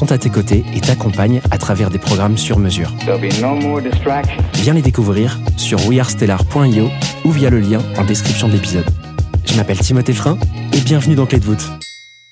[0.00, 2.90] sont à tes côtés et t'accompagnent à travers des programmes sur mesure.
[3.06, 3.18] No.
[4.54, 6.88] Viens les découvrir sur wearestellar.io
[7.26, 8.86] ou via le lien en description de l'épisode.
[9.44, 10.38] Je m'appelle Timothée Frein
[10.72, 11.68] et bienvenue dans Clé de voûte.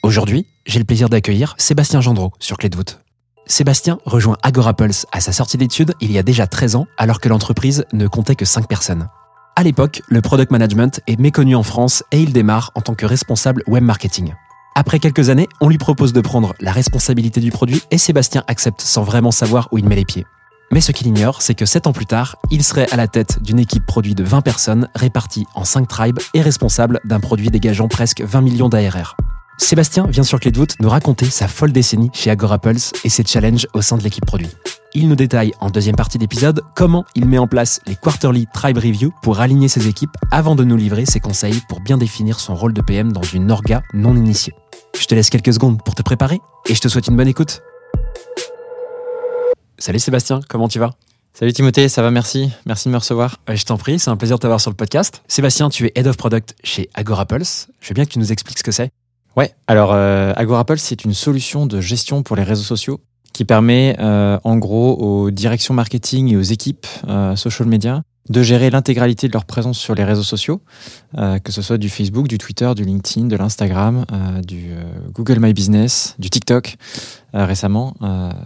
[0.02, 3.00] Aujourd'hui, j'ai le plaisir d'accueillir Sébastien Gendreau sur Clé de voûte.
[3.44, 7.28] Sébastien rejoint Agorapulse à sa sortie d'études il y a déjà 13 ans alors que
[7.28, 9.08] l'entreprise ne comptait que 5 personnes.
[9.56, 13.04] À l'époque, le product management est méconnu en France et il démarre en tant que
[13.04, 14.32] responsable web marketing.
[14.80, 18.80] Après quelques années, on lui propose de prendre la responsabilité du produit et Sébastien accepte
[18.80, 20.24] sans vraiment savoir où il met les pieds.
[20.70, 23.42] Mais ce qu'il ignore, c'est que 7 ans plus tard, il serait à la tête
[23.42, 27.88] d'une équipe produit de 20 personnes réparties en 5 tribes et responsable d'un produit dégageant
[27.88, 29.16] presque 20 millions d'ARR.
[29.58, 33.24] Sébastien vient sur Clé de voûte nous raconter sa folle décennie chez Agorapulse et ses
[33.24, 34.48] challenges au sein de l'équipe produit.
[34.94, 38.78] Il nous détaille en deuxième partie d'épisode comment il met en place les Quarterly Tribe
[38.78, 42.54] Review pour aligner ses équipes avant de nous livrer ses conseils pour bien définir son
[42.54, 44.54] rôle de PM dans une orga non initiée.
[44.98, 47.60] Je te laisse quelques secondes pour te préparer et je te souhaite une bonne écoute.
[49.78, 50.92] Salut Sébastien, comment tu vas?
[51.34, 52.50] Salut Timothée, ça va, merci.
[52.64, 53.36] Merci de me recevoir.
[53.50, 55.22] Euh, Je t'en prie, c'est un plaisir de t'avoir sur le podcast.
[55.28, 57.68] Sébastien, tu es Head of Product chez Agorapulse.
[57.80, 58.90] Je veux bien que tu nous expliques ce que c'est.
[59.38, 62.98] Ouais, alors euh, Agorapulse, c'est une solution de gestion pour les réseaux sociaux
[63.32, 68.42] qui permet euh, en gros aux directions marketing et aux équipes euh, social media de
[68.42, 70.60] gérer l'intégralité de leur présence sur les réseaux sociaux,
[71.16, 74.82] euh, que ce soit du Facebook, du Twitter, du LinkedIn, de l'Instagram, euh, du euh,
[75.12, 76.76] Google My Business, du TikTok
[77.32, 77.94] récemment.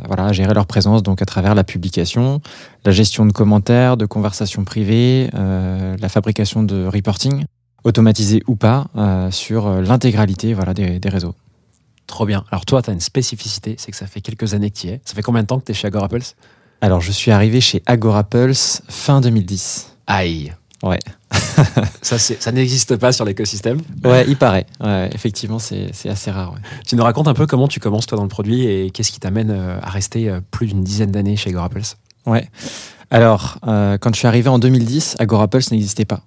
[0.09, 2.41] Voilà, gérer leur présence donc à travers la publication,
[2.85, 7.45] la gestion de commentaires, de conversations privées, la fabrication de reporting,
[7.85, 11.35] automatisé ou pas, euh, sur euh, l'intégralité voilà, des, des réseaux.
[12.07, 12.45] Trop bien.
[12.51, 14.91] Alors toi, tu as une spécificité, c'est que ça fait quelques années que tu y
[14.91, 15.01] es.
[15.05, 16.35] Ça fait combien de temps que tu es chez Agorapulse
[16.81, 19.95] Alors, je suis arrivé chez Agorapulse fin 2010.
[20.07, 20.53] Aïe.
[20.83, 20.99] Ouais.
[22.03, 23.81] Ça, n'existe pas sur l'écosystème.
[24.05, 24.67] Ouais, il paraît.
[24.81, 26.53] Ouais, effectivement, c'est assez rare.
[26.53, 26.59] ouais.
[26.87, 29.21] Tu nous racontes un peu comment tu commences toi dans le produit et qu'est-ce qui
[29.21, 32.49] t'amène euh, à rester plus d'une dizaine d'années chez Agorapulse Ouais.
[33.13, 36.23] Alors, euh, quand je suis arrivé en 2010, Agorapulse n'existait pas.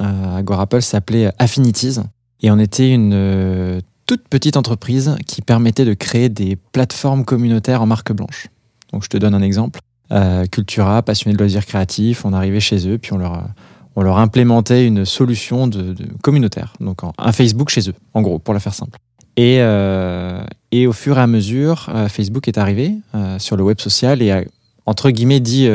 [0.00, 1.98] Euh, Agorapulse s'appelait Affinities
[2.40, 7.82] et on était une euh, toute petite entreprise qui permettait de créer des plateformes communautaires
[7.82, 8.48] en marque blanche.
[8.92, 9.80] Donc, je te donne un exemple.
[10.12, 13.44] Euh, Cultura, passionné de loisirs créatifs, on arrivait chez eux, puis on leur,
[13.96, 16.72] on leur implémentait une solution de, communautaire.
[16.80, 18.98] Donc, un Facebook chez eux, en gros, pour la faire simple.
[19.36, 19.58] Et,
[20.72, 22.94] et au fur et à mesure, Facebook est arrivé
[23.38, 24.42] sur le web social et a,
[24.86, 25.68] entre guillemets, dit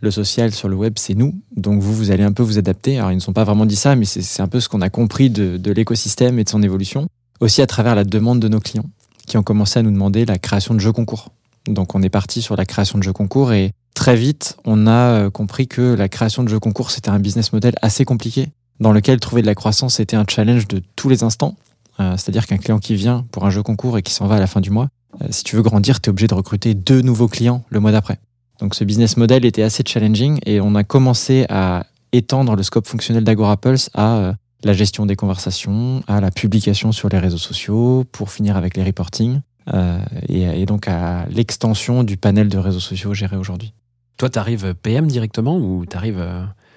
[0.00, 1.34] le social sur le web, c'est nous.
[1.56, 2.98] Donc vous, vous allez un peu vous adapter.
[2.98, 4.90] Alors ils ne sont pas vraiment dit ça, mais c'est un peu ce qu'on a
[4.90, 7.08] compris de, de l'écosystème et de son évolution.
[7.40, 8.86] Aussi à travers la demande de nos clients
[9.26, 11.30] qui ont commencé à nous demander la création de jeux concours.
[11.66, 14.90] Donc on est parti sur la création de jeux concours et très vite, on a
[14.90, 18.48] euh, compris que la création de jeux concours, c'était un business model assez compliqué
[18.80, 21.56] dans lequel trouver de la croissance était un challenge de tous les instants.
[22.00, 24.40] Euh, C'est-à-dire qu'un client qui vient pour un jeu concours et qui s'en va à
[24.40, 24.88] la fin du mois,
[25.20, 27.92] euh, si tu veux grandir, tu es obligé de recruter deux nouveaux clients le mois
[27.92, 28.18] d'après.
[28.60, 32.86] Donc ce business model était assez challenging et on a commencé à étendre le scope
[32.86, 34.32] fonctionnel d'Agorapulse à euh,
[34.64, 38.82] la gestion des conversations, à la publication sur les réseaux sociaux, pour finir avec les
[38.82, 39.40] reporting,
[39.72, 39.98] euh,
[40.28, 43.72] et, et donc à l'extension du panel de réseaux sociaux gérés aujourd'hui.
[44.16, 46.24] Toi, tu arrives PM directement ou tu arrives.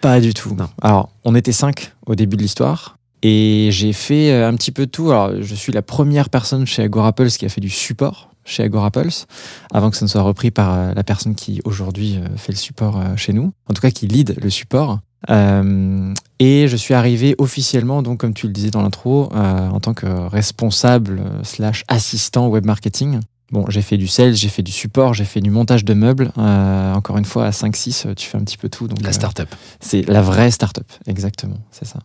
[0.02, 0.54] Pas du tout.
[0.54, 0.70] Non.
[0.82, 2.98] Alors, on était cinq au début de l'histoire.
[3.24, 5.12] Et j'ai fait euh, un petit peu tout.
[5.12, 9.26] Alors, je suis la première personne chez Agorapulse qui a fait du support chez Agorapulse,
[9.74, 12.58] avant que ça ne soit repris par euh, la personne qui aujourd'hui euh, fait le
[12.58, 13.54] support euh, chez nous.
[13.70, 15.00] En tout cas, qui lead le support.
[15.30, 19.80] Euh, et je suis arrivé officiellement, donc comme tu le disais dans l'intro, euh, en
[19.80, 23.20] tant que responsable slash assistant web marketing.
[23.52, 26.32] Bon, j'ai fait du sales, j'ai fait du support, j'ai fait du montage de meubles.
[26.38, 28.88] Euh, encore une fois, à 5-6, tu fais un petit peu tout.
[28.88, 29.54] Donc, La startup.
[29.82, 32.00] c'est la vraie startup, exactement, c'est ça.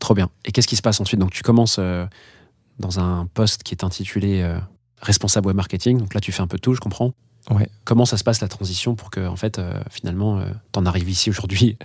[0.00, 0.28] Trop bien.
[0.44, 1.20] Et qu'est-ce qui se passe ensuite?
[1.20, 1.78] Donc, tu commences
[2.80, 4.44] dans un poste qui est intitulé
[5.00, 5.98] responsable web marketing.
[5.98, 7.12] Donc là, tu fais un peu tout, je comprends.
[7.50, 7.68] Ouais.
[7.84, 10.40] Comment ça se passe la transition pour que, en fait, euh, finalement,
[10.72, 11.76] tu en arrives ici aujourd'hui?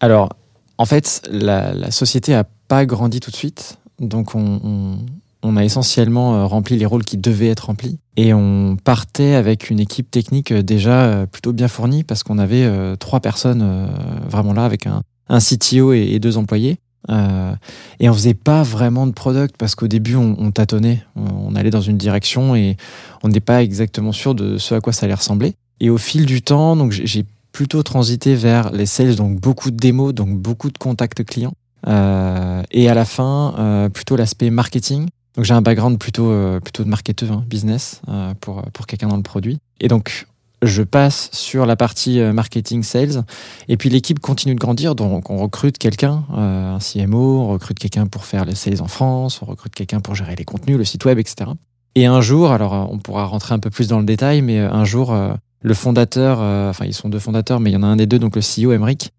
[0.00, 0.30] Alors,
[0.78, 4.98] En fait, la, la société a pas grandi tout de suite, donc on, on,
[5.42, 9.68] on a essentiellement euh, rempli les rôles qui devaient être remplis et on partait avec
[9.68, 13.60] une équipe technique euh, déjà euh, plutôt bien fournie parce qu'on avait euh, trois personnes
[13.62, 13.88] euh,
[14.26, 16.78] vraiment là avec un, un CTO et, et deux employés.
[17.08, 17.54] Euh,
[17.98, 21.70] et on faisait pas vraiment de product parce qu'au début on, on tâtonnait, on, allait
[21.70, 22.76] dans une direction et
[23.22, 25.54] on n'était pas exactement sûr de ce à quoi ça allait ressembler.
[25.80, 29.76] Et au fil du temps, donc j'ai- plutôt transité vers les sales, donc beaucoup de
[29.76, 31.52] démos, donc beaucoup de contacts clients.
[31.88, 35.08] Euh, et à la fin, euh, plutôt l'aspect marketing.
[35.34, 38.02] Donc j'ai un background plutôt plutôt de marketeur, hein, business
[38.40, 39.58] pour pour quelqu'un dans le produit.
[39.80, 40.28] Et donc
[40.62, 43.24] je passe sur la partie euh, marketing sales.
[43.68, 44.94] Et puis l'équipe continue de grandir.
[44.94, 48.88] Donc on recrute quelqu'un euh, un CMO on recrute quelqu'un pour faire les sales en
[48.88, 51.50] France on recrute quelqu'un pour gérer les contenus le site web etc
[51.94, 54.58] et un jour alors euh, on pourra rentrer un peu plus dans le détail mais
[54.58, 57.82] un jour euh, le fondateur euh, enfin ils sont deux fondateurs mais il y en
[57.82, 59.12] a un des deux donc le CEO Emric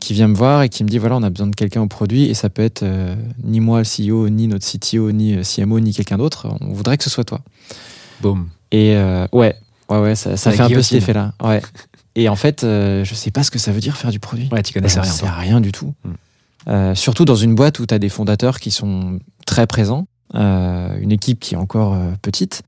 [0.00, 1.88] qui vient me voir et qui me dit voilà on a besoin de quelqu'un au
[1.88, 2.24] produit.
[2.24, 2.82] Et ça peut être
[3.44, 6.48] ni moi le CEO ni notre CTO ni CMO ni quelqu'un d'autre.
[6.62, 7.42] On voudrait que ce soit toi.
[8.22, 8.48] Boum.
[8.72, 8.96] et
[9.30, 9.54] ouais,
[9.90, 11.32] ouais, ouais, ça, ça fait un peu cet effet-là.
[11.42, 11.62] Ouais.
[12.14, 14.48] Et en fait, euh, je sais pas ce que ça veut dire faire du produit.
[14.50, 15.12] Ouais, tu connaissais J'en rien.
[15.12, 15.30] sais toi.
[15.34, 15.94] rien du tout.
[16.04, 16.10] Mm.
[16.68, 20.98] Euh, surtout dans une boîte où tu as des fondateurs qui sont très présents, euh,
[21.00, 22.62] une équipe qui est encore euh, petite.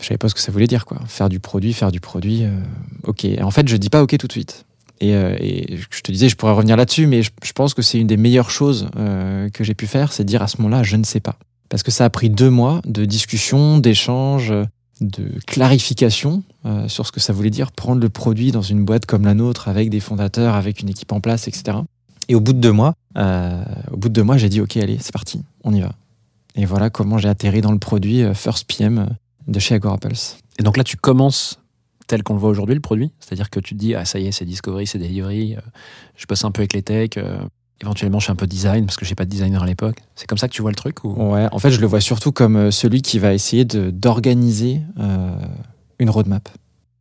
[0.00, 0.98] Je savais pas ce que ça voulait dire, quoi.
[1.06, 2.44] Faire du produit, faire du produit.
[3.04, 3.26] ok.
[3.26, 4.64] Et en fait, je dis pas ok tout de suite.
[5.02, 7.98] Et, et je te disais, je pourrais revenir là-dessus, mais je, je pense que c'est
[7.98, 10.96] une des meilleures choses euh, que j'ai pu faire, c'est dire à ce moment-là, je
[10.96, 11.36] ne sais pas.
[11.68, 14.52] Parce que ça a pris deux mois de discussion, d'échange,
[15.00, 19.06] de clarification euh, sur ce que ça voulait dire prendre le produit dans une boîte
[19.06, 21.78] comme la nôtre, avec des fondateurs, avec une équipe en place, etc.
[22.28, 24.76] Et au bout de deux mois, euh, au bout de deux mois, j'ai dit ok,
[24.76, 25.92] allez, c'est parti, on y va.
[26.54, 29.08] Et voilà comment j'ai atterri dans le produit euh, First PM
[29.48, 30.38] de chez Agora Pulse.
[30.58, 31.58] Et donc là, tu commences
[32.06, 33.12] tel qu'on le voit aujourd'hui, le produit.
[33.20, 35.56] C'est-à-dire que tu te dis, ah, ça y est, c'est Discovery, c'est Delivery.
[36.16, 37.18] je bosse un peu avec les techs.
[37.82, 39.98] Éventuellement, je fais un peu de design parce que j'ai pas de designer à l'époque.
[40.14, 41.12] C'est comme ça que tu vois le truc ou...
[41.12, 45.30] Ouais, en fait, je le vois surtout comme euh, celui qui va essayer d'organiser euh,
[45.98, 46.48] une roadmap.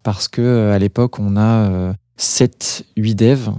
[0.03, 3.49] Parce que euh, à l'époque, on a 7, 8 devs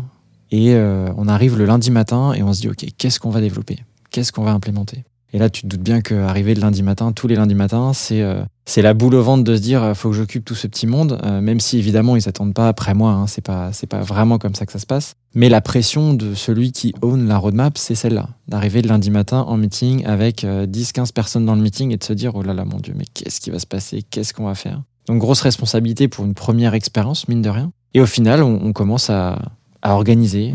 [0.51, 3.85] et on arrive le lundi matin et on se dit, OK, qu'est-ce qu'on va développer?
[4.11, 5.05] Qu'est-ce qu'on va implémenter?
[5.33, 8.23] Et là, tu te doutes bien qu'arriver le lundi matin, tous les lundis matins, c'est
[8.23, 8.43] euh,
[8.77, 11.21] la boule au ventre de se dire, euh, faut que j'occupe tout ce petit monde,
[11.25, 14.55] euh, même si évidemment, ils s'attendent pas après moi, hein, c'est pas, pas vraiment comme
[14.55, 15.15] ça que ça se passe.
[15.35, 18.29] Mais la pression de celui qui own la roadmap, c'est celle-là.
[18.49, 22.05] D'arriver le lundi matin en meeting avec euh, 10-15 personnes dans le meeting et de
[22.05, 24.03] se dire Oh là là, mon Dieu, mais qu'est-ce qui va se passer?
[24.03, 24.83] Qu'est-ce qu'on va faire?
[25.07, 27.73] Donc, grosse responsabilité pour une première expérience, mine de rien.
[27.95, 29.39] Et au final, on, on commence à,
[29.83, 30.55] à organiser,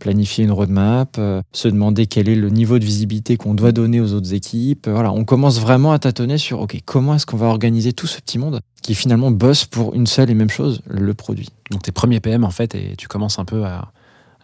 [0.00, 4.00] planifier une roadmap, euh, se demander quel est le niveau de visibilité qu'on doit donner
[4.00, 4.88] aux autres équipes.
[4.88, 8.08] Euh, Voilà, on commence vraiment à tâtonner sur OK, comment est-ce qu'on va organiser tout
[8.08, 11.50] ce petit monde qui finalement bosse pour une seule et même chose, le produit.
[11.70, 13.92] Donc tes premiers PM en fait, et tu commences un peu à,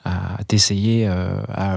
[0.05, 1.31] à t'essayer euh,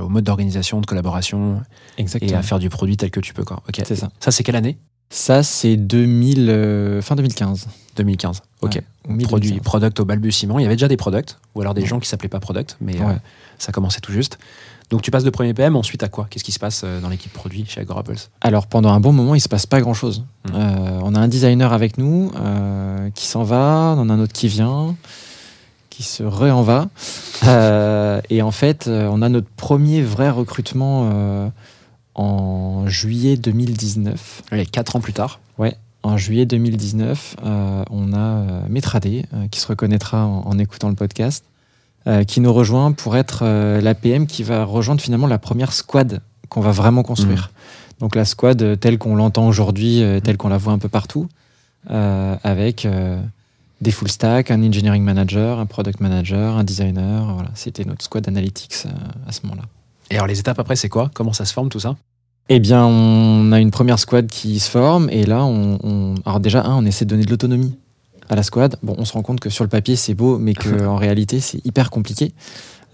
[0.04, 1.62] au mode d'organisation, de collaboration
[1.98, 2.32] Exactement.
[2.32, 3.44] et à faire du produit tel que tu peux.
[3.44, 3.64] Quoi.
[3.88, 4.10] C'est ça.
[4.20, 4.78] Ça, c'est quelle année?
[5.10, 7.68] Ça, c'est 2000, euh, fin 2015.
[7.96, 8.42] 2015.
[8.62, 8.76] Ok.
[8.76, 9.66] Ouais, ou mi- Produit, 2015.
[9.66, 10.60] product au balbutiement.
[10.60, 11.88] Il y avait déjà des products, ou alors des Ouais.
[11.88, 13.14] gens qui s'appelaient pas product, mais euh,
[13.58, 14.38] ça commençait tout juste.
[14.92, 16.28] Donc tu passes de premier PM, ensuite à quoi?
[16.30, 19.36] Qu'est-ce qui se passe euh, dans l'équipe produit chez Agoraples Alors pendant un bon moment,
[19.36, 20.24] il se passe pas grand-chose.
[20.48, 20.52] Mm.
[20.56, 22.32] Euh, on a un designer avec nous
[23.16, 24.96] qui s'en va, on en a un autre qui vient,
[25.90, 26.88] qui se re-en va.
[27.46, 31.52] Euh, et en fait, on a notre premier vrai recrutement
[32.20, 34.44] en juillet 2019.
[34.52, 35.40] Allez, 4 ans plus tard.
[36.02, 40.88] En juillet 2019, euh, on a euh, Métradé, euh, qui se reconnaîtra en, en écoutant
[40.88, 41.44] le podcast,
[42.28, 46.22] qui nous rejoint pour être euh, la PM qui va rejoindre finalement la première squad
[46.48, 47.52] qu'on va vraiment construire.
[48.00, 51.28] Donc la squad telle qu'on l'entend aujourd'hui, telle qu'on la voit un peu partout,
[51.88, 52.88] avec
[53.82, 57.34] des full stack, un engineering manager, un product manager, un designer.
[57.34, 58.86] Voilà, c'était notre squad analytics
[59.28, 59.68] à ce moment-là.
[60.10, 61.12] Et alors les étapes après, c'est quoi?
[61.14, 61.98] Comment ça se forme tout ça?
[62.52, 66.40] Eh bien, on a une première squad qui se forme et là, on, on- alors
[66.40, 67.78] déjà, un, on essaie de donner de l'autonomie
[68.28, 68.76] à la squad.
[68.82, 71.64] Bon, on se rend compte que sur le papier, c'est beau, mais qu'en réalité, c'est
[71.66, 72.34] hyper compliqué.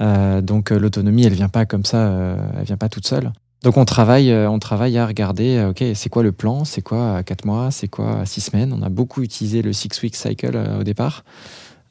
[0.01, 3.31] Euh, donc, euh, l'autonomie, elle vient pas comme ça, euh, elle vient pas toute seule.
[3.63, 7.15] Donc, on travaille, euh, on travaille à regarder, ok, c'est quoi le plan, c'est quoi
[7.17, 8.73] à 4 mois, c'est quoi à 6 semaines?
[8.77, 11.23] On a beaucoup utilisé le six-week cycle au départ.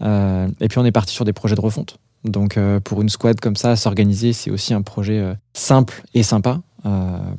[0.02, 1.97] Et puis, on est parti sur des projets de refonte.
[2.25, 6.61] Donc, pour une squad comme ça, s'organiser, c'est aussi un projet simple et sympa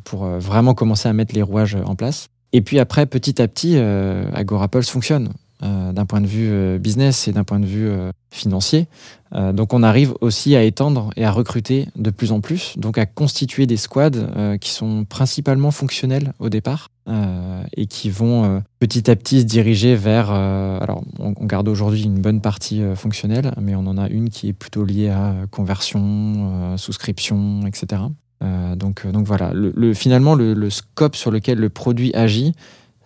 [0.03, 2.27] pour euh, vraiment commencer à mettre les rouages en place.
[2.53, 5.29] Et puis après, petit à petit, euh, Agorapulse fonctionne
[5.63, 8.87] euh, d'un point de vue euh, business et d'un point de vue euh, financier.
[9.33, 12.97] Euh, donc on arrive aussi à étendre et à recruter de plus en plus, donc
[12.97, 18.43] à constituer des squads euh, qui sont principalement fonctionnels au départ euh, et qui vont
[18.45, 20.29] euh, petit à petit se diriger vers...
[20.31, 24.29] euh, alors on, garde aujourd'hui une bonne partie euh, fonctionnelle, mais on en a une
[24.29, 28.01] qui est plutôt liée à conversion, euh, souscription, etc.
[28.43, 32.13] Euh, donc, euh, donc voilà, le, le- finalement, le, le scope sur lequel le produit
[32.15, 32.53] agit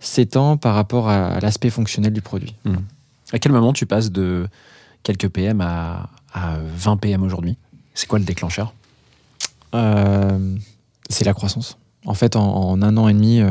[0.00, 2.54] s'étend par rapport à, à l'aspect fonctionnel du produit.
[3.32, 4.48] À quel moment tu passes de
[5.02, 7.56] quelques PM à, à 20 PM aujourd'hui?
[7.94, 8.72] C'est quoi le déclencheur?
[9.74, 10.56] Euh,
[11.08, 11.78] c'est la croissance.
[12.06, 13.48] En fait, en, en un an et demi, euh,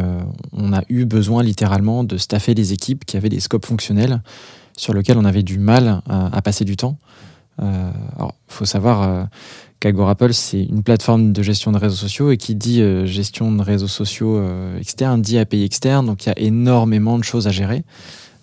[0.53, 4.21] on a eu besoin littéralement de staffer des équipes qui avaient des scopes fonctionnels
[4.75, 6.97] sur lesquels on avait du mal à, à passer du temps.
[7.61, 9.27] Euh, alors, faut savoir
[9.79, 13.61] qu'Agorapple, c'est une plateforme de gestion de réseaux sociaux et qui dit euh, gestion de
[13.61, 16.05] réseaux sociaux euh, externes, dit API externe.
[16.05, 17.83] Donc, il y a énormément de choses à gérer.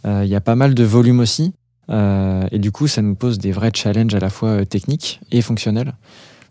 [0.06, 1.52] Euh, Il y a pas mal de volume aussi.
[1.88, 5.42] Euh, et du coup, ça nous pose des vrais challenges à la fois techniques et
[5.42, 5.94] fonctionnels.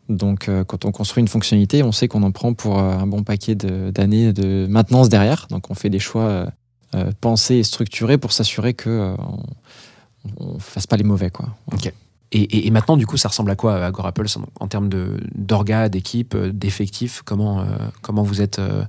[0.07, 3.55] Donc, quand on construit une fonctionnalité, on sait qu'on en prend pour un bon paquet
[3.55, 5.47] d'années de, maintenance derrière.
[5.49, 6.45] Donc, on fait des choix
[7.21, 9.39] pensés et structurés pour s'assurer que on,
[10.37, 11.49] on fasse pas les mauvais, quoi.
[12.43, 15.89] Et, maintenant, du coup, ça ressemble à quoi à Agorapulse en, en termes de- d'orga,
[15.89, 17.21] d'équipe, euh, d'effectifs?
[17.23, 17.65] Comment, euh,
[18.01, 18.83] comment vous êtes euh,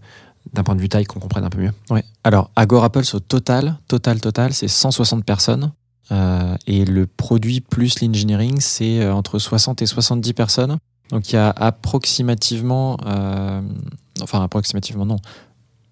[0.52, 1.72] d'un point de vue taille, qu'on comprenne un peu mieux?
[1.90, 2.04] Ouais.
[2.24, 5.72] Alors, Agorapulse au total, total, total, c'est 160 personnes.
[6.12, 10.78] Euh, et le produit plus l'engineering, c'est euh, entre 60 et 70 personnes.
[11.10, 13.60] Donc, il y a approximativement, euh,
[14.22, 15.16] enfin, approximativement, non.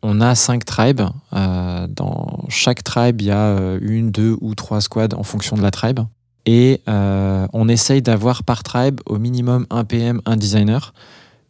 [0.03, 1.03] On a cinq tribes.
[1.33, 5.57] Euh, dans chaque tribe, il y a euh, une, deux ou trois squads en fonction
[5.57, 6.01] de la tribe.
[6.47, 10.93] Et euh, on essaye d'avoir par tribe au minimum un PM, un designer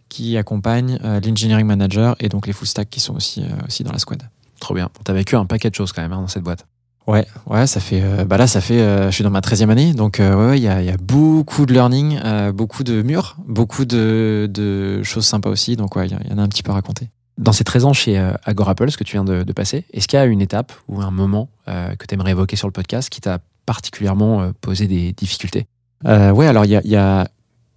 [0.09, 3.83] qui accompagne euh, l'engineering manager et donc les full stack qui sont aussi, euh, aussi
[3.83, 4.23] dans la squad.
[4.61, 4.89] Trop bien.
[5.03, 6.67] T'as vécu un paquet de choses quand même hein, dans cette boîte.
[7.07, 8.01] Ouais, ouais, ça fait.
[8.03, 8.81] euh, bah là, ça fait.
[8.81, 10.87] euh, je suis dans ma 13e année, donc euh, ouais, ouais, il y, a, il
[10.87, 12.19] y a beaucoup de learning,
[12.53, 15.77] beaucoup de murs, beaucoup de, de choses sympas aussi.
[15.77, 17.11] Donc ouais, il y, en a un petit peu à raconter.
[17.37, 20.19] Dans ces 13 ans chez euh, Agorapulse que tu viens de, de passer, est-ce qu'il
[20.19, 23.21] y a une étape ou un moment que tu aimerais évoquer sur le podcast qui
[23.21, 25.67] t'a particulièrement euh, posé des difficultés
[26.07, 27.29] Euh, ouais, alors il y a,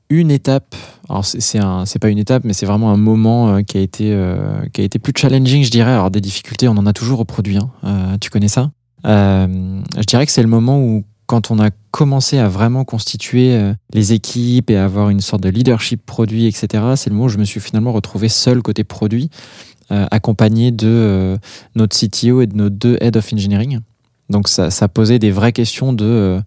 [0.09, 0.73] une étape.
[1.09, 4.17] Alors c'est pas une étape, mais c'est vraiment un moment euh, qui a été
[4.71, 5.91] qui a été plus challenging, je dirais.
[5.91, 7.57] Alors des difficultés, on en a toujours au produit.
[7.57, 8.17] hein.
[8.21, 8.71] Tu connais ça?
[9.03, 14.13] Je dirais que c'est le moment où quand on a commencé à vraiment constituer les
[14.13, 16.83] équipes et avoir une sorte de leadership produit, etc.
[16.95, 19.29] C'est le moment où je me suis finalement retrouvé seul côté produit,
[19.89, 21.37] accompagné de
[21.75, 23.81] notre CTO et de nos deux head of engineering.
[24.29, 26.41] Donc ça, ça posait des vraies questions de euh,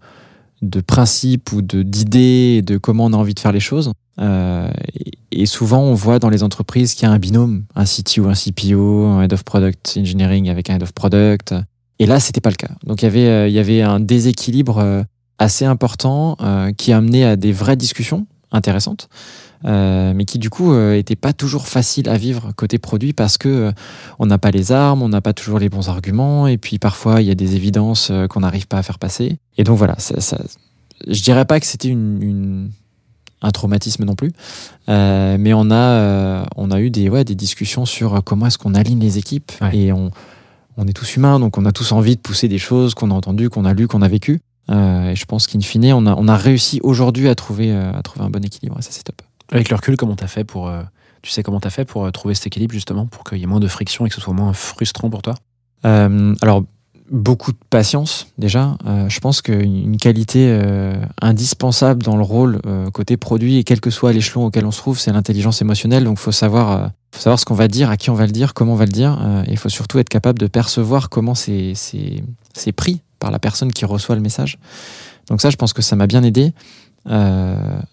[0.61, 3.91] de principes ou de d'idées et de comment on a envie de faire les choses.
[4.19, 7.85] Euh, et, et souvent, on voit dans les entreprises qu'il y a un binôme, un
[7.85, 11.55] CTO, un CPO, un Head of Product Engineering avec un Head of Product.
[12.01, 12.73] Et là, c'était pas le cas.
[12.83, 15.03] Donc, il y avait, euh, il y avait un déséquilibre euh,
[15.37, 19.07] assez important euh, qui a amené à des vraies discussions intéressantes,
[19.65, 23.37] euh, mais qui du coup euh, étaient pas toujours faciles à vivre côté produit parce
[23.37, 23.71] que euh,
[24.19, 27.21] on n'a pas les armes, on n'a pas toujours les bons arguments, et puis parfois
[27.21, 29.37] il y a des évidences euh, qu'on n'arrive pas à faire passer.
[29.57, 30.37] Et donc voilà, ça, ça,
[31.07, 32.71] je dirais pas que c'était une, une-
[33.43, 34.31] un traumatisme non plus,
[34.89, 38.59] euh, mais on a, euh, on a eu des, ouais, des discussions sur comment est-ce
[38.59, 39.75] qu'on aligne les équipes, Ouais.
[39.75, 40.11] et on,
[40.77, 43.13] on est tous humains, donc on a tous envie de pousser des choses qu'on a
[43.15, 44.41] entendues, qu'on a lues, qu'on a vécues.
[44.69, 47.91] Euh, et je pense qu'in fine, on a, on a réussi aujourd'hui à trouver, euh,
[47.97, 49.21] à trouver un bon équilibre, et ça c'est top.
[49.51, 50.67] Avec le recul, comment t'as fait pour.
[50.67, 50.81] euh,
[51.21, 53.47] tu sais comment t'as fait pour euh, trouver cet équilibre justement, pour qu'il y ait
[53.47, 55.35] moins de friction et que ce soit moins frustrant pour toi?
[55.85, 56.63] Euh, alors,
[57.11, 58.77] beaucoup de patience déjà.
[58.85, 60.59] Je pense qu'une une qualité
[61.21, 62.61] indispensable dans le rôle
[62.93, 66.05] côté produit, et quel que soit l'échelon auquel on se trouve, c'est l'intelligence émotionnelle.
[66.05, 68.31] Donc, il faut savoir, faut savoir ce qu'on va dire, à qui on va le
[68.31, 69.19] dire, comment on va le dire.
[69.45, 71.73] Et il faut surtout être capable de percevoir comment c'est
[72.77, 74.57] pris par la personne qui reçoit le message.
[75.27, 76.53] Donc ça, je pense que ça m'a bien aidé.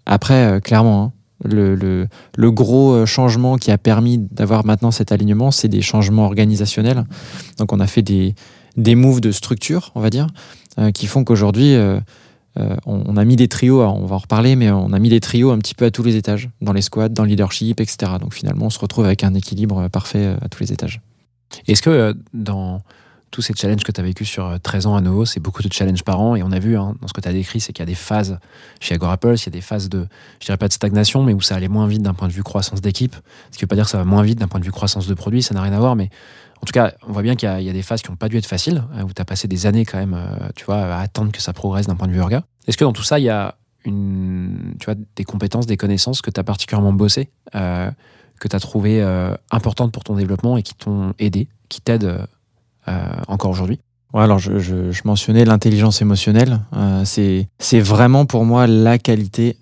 [0.07, 1.13] Après, clairement, hein,
[1.45, 2.09] le,
[2.51, 7.05] gros euh, changement qui a permis d'avoir maintenant cet alignement, c'est des changements organisationnels.
[7.59, 8.35] Donc on a fait des,
[8.77, 10.27] des moves de structure, on va dire,
[10.79, 12.01] euh, qui font qu'aujourd'hui, euh,
[12.87, 15.21] on, on a mis des trios, on va en reparler, mais on a mis des
[15.21, 18.13] trios un petit peu à tous les étages, dans les squads, dans le leadership, etc.
[18.21, 21.01] Donc finalement, on se retrouve avec un équilibre parfait à tous les étages.
[21.69, 22.83] Est-ce que dans
[23.31, 25.63] tous ces challenges que tu as vécu sur euh, 13 ans à nouveau, c'est beaucoup
[25.63, 27.61] de challenges par an et on a vu hein, dans ce que tu as décrit,
[27.61, 28.39] c'est qu'il y a des phases
[28.81, 30.07] chez Agorapulse, il y a des phases de,
[30.41, 32.43] je dirais pas de stagnation, mais où ça allait moins vite d'un point de vue
[32.43, 33.15] croissance d'équipe.
[33.51, 35.07] Ce qui veut pas dire que ça va moins vite d'un point de vue croissance
[35.07, 36.11] de produit, ça n'a rien à voir, mais
[36.63, 38.37] en tout cas, on voit bien qu'il y, a- des phases qui n'ont pas dû
[38.37, 41.01] être faciles, euh, où tu as passé des années quand même, euh, tu vois, à
[41.01, 42.43] attendre que ça progresse d'un point de vue orga.
[42.67, 43.55] Est-ce que dans tout ça, il y a
[43.85, 47.91] tu vois, des compétences, des connaissances que tu as particulièrement bossé, euh,
[48.41, 52.05] que tu as trouvé euh, importantes pour ton développement et qui t'ont aidé, qui t'aident
[52.05, 52.27] euh, euh,
[53.29, 53.81] encore aujourd'hui
[54.15, 56.61] alors je, mentionnais l'intelligence émotionnelle.
[56.75, 59.57] Euh, c'est vraiment pour moi la qualité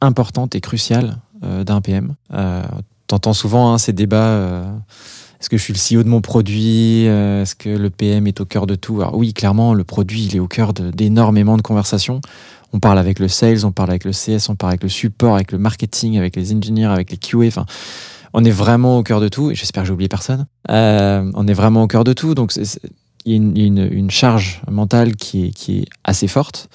[0.00, 2.14] importante et cruciale euh, d'un PM.
[2.34, 2.62] Euh,
[3.06, 4.16] T'entends souvent hein, ces débats.
[4.16, 4.70] euh,
[5.40, 8.40] est-ce que je suis le CEO de mon produit Euh, Est-ce que le PM est
[8.40, 9.00] au cœur de tout?
[9.00, 12.20] Alors oui, clairement, le produit, il est au cœur d'énormément de, conversations.
[12.72, 15.36] On parle avec le sales, on parle avec le CS, on parle avec le support,
[15.36, 17.64] avec le marketing, avec les engineers, avec les QA.
[18.38, 19.50] On est vraiment au cœur de tout.
[19.50, 20.46] Et j'espère que j'ai oublié personne.
[20.70, 22.36] Euh, on est vraiment au cœur de tout.
[22.36, 22.54] Donc,
[23.24, 26.68] il y a une, charge mentale qui est, qui est assez forte.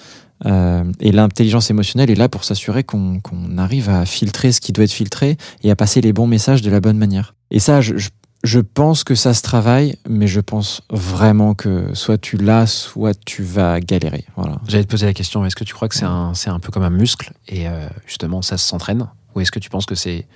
[0.46, 3.22] Euh, et l'intelligence émotionnelle est là pour s'assurer qu'on
[3.58, 6.70] arrive à filtrer ce qui doit être filtré et à passer les bons messages de
[6.70, 7.34] la bonne manière.
[7.50, 8.10] Et ça, je, je,
[8.44, 13.18] je pense que ça se travaille, mais je pense vraiment que soit tu l'as, soit
[13.26, 14.26] tu vas galérer.
[14.36, 14.60] Voilà.
[14.68, 16.74] J'allais te poser la question, est-ce que tu crois que c'est un, c'est un peu
[16.74, 19.08] comme un muscle et euh, justement ça s'entraîne?
[19.36, 20.28] Ou est-ce que tu penses que c'est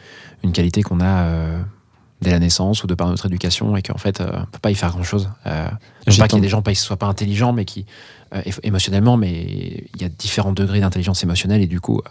[0.44, 1.62] une qualité qu'on a euh,
[2.22, 4.72] dès la naissance ou de par notre éducation et qu'en fait euh, on peut pas
[4.72, 5.68] y faire grand-chose euh,
[6.08, 7.86] Je J'ai pas qu'il y ait des gens qui soient pas intelligents, mais qui
[8.34, 12.02] euh, émotionnellement, mais il y a différents degrés d'intelligence émotionnelle et du coup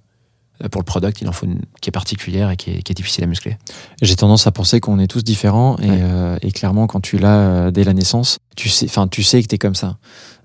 [0.71, 2.95] pour le product il en faut une qui est particulière et qui est, qui est
[2.95, 3.57] difficile à muscler.
[4.03, 5.99] J'ai tendance à penser qu'on est tous différents et, Ouais.
[6.01, 9.43] euh, et clairement quand tu l'as euh, dès la naissance, tu sais, enfin tu sais
[9.43, 9.99] que t'es comme ça.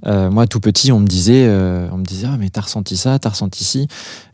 [0.08, 2.98] Euh, moi tout petit, on me disait, euh, on me disait ah mais t'as ressenti
[2.98, 3.88] ça, t'as ressenti ci.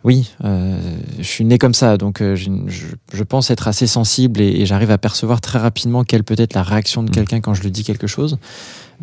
[0.06, 0.80] Oui, euh,
[1.18, 2.50] je suis né comme ça, donc euh, je,
[3.14, 6.54] je pense être assez sensible et, et j'arrive à percevoir très rapidement quelle peut être
[6.54, 7.14] la réaction de Mm.
[7.14, 8.38] quelqu'un quand je lui dis quelque chose.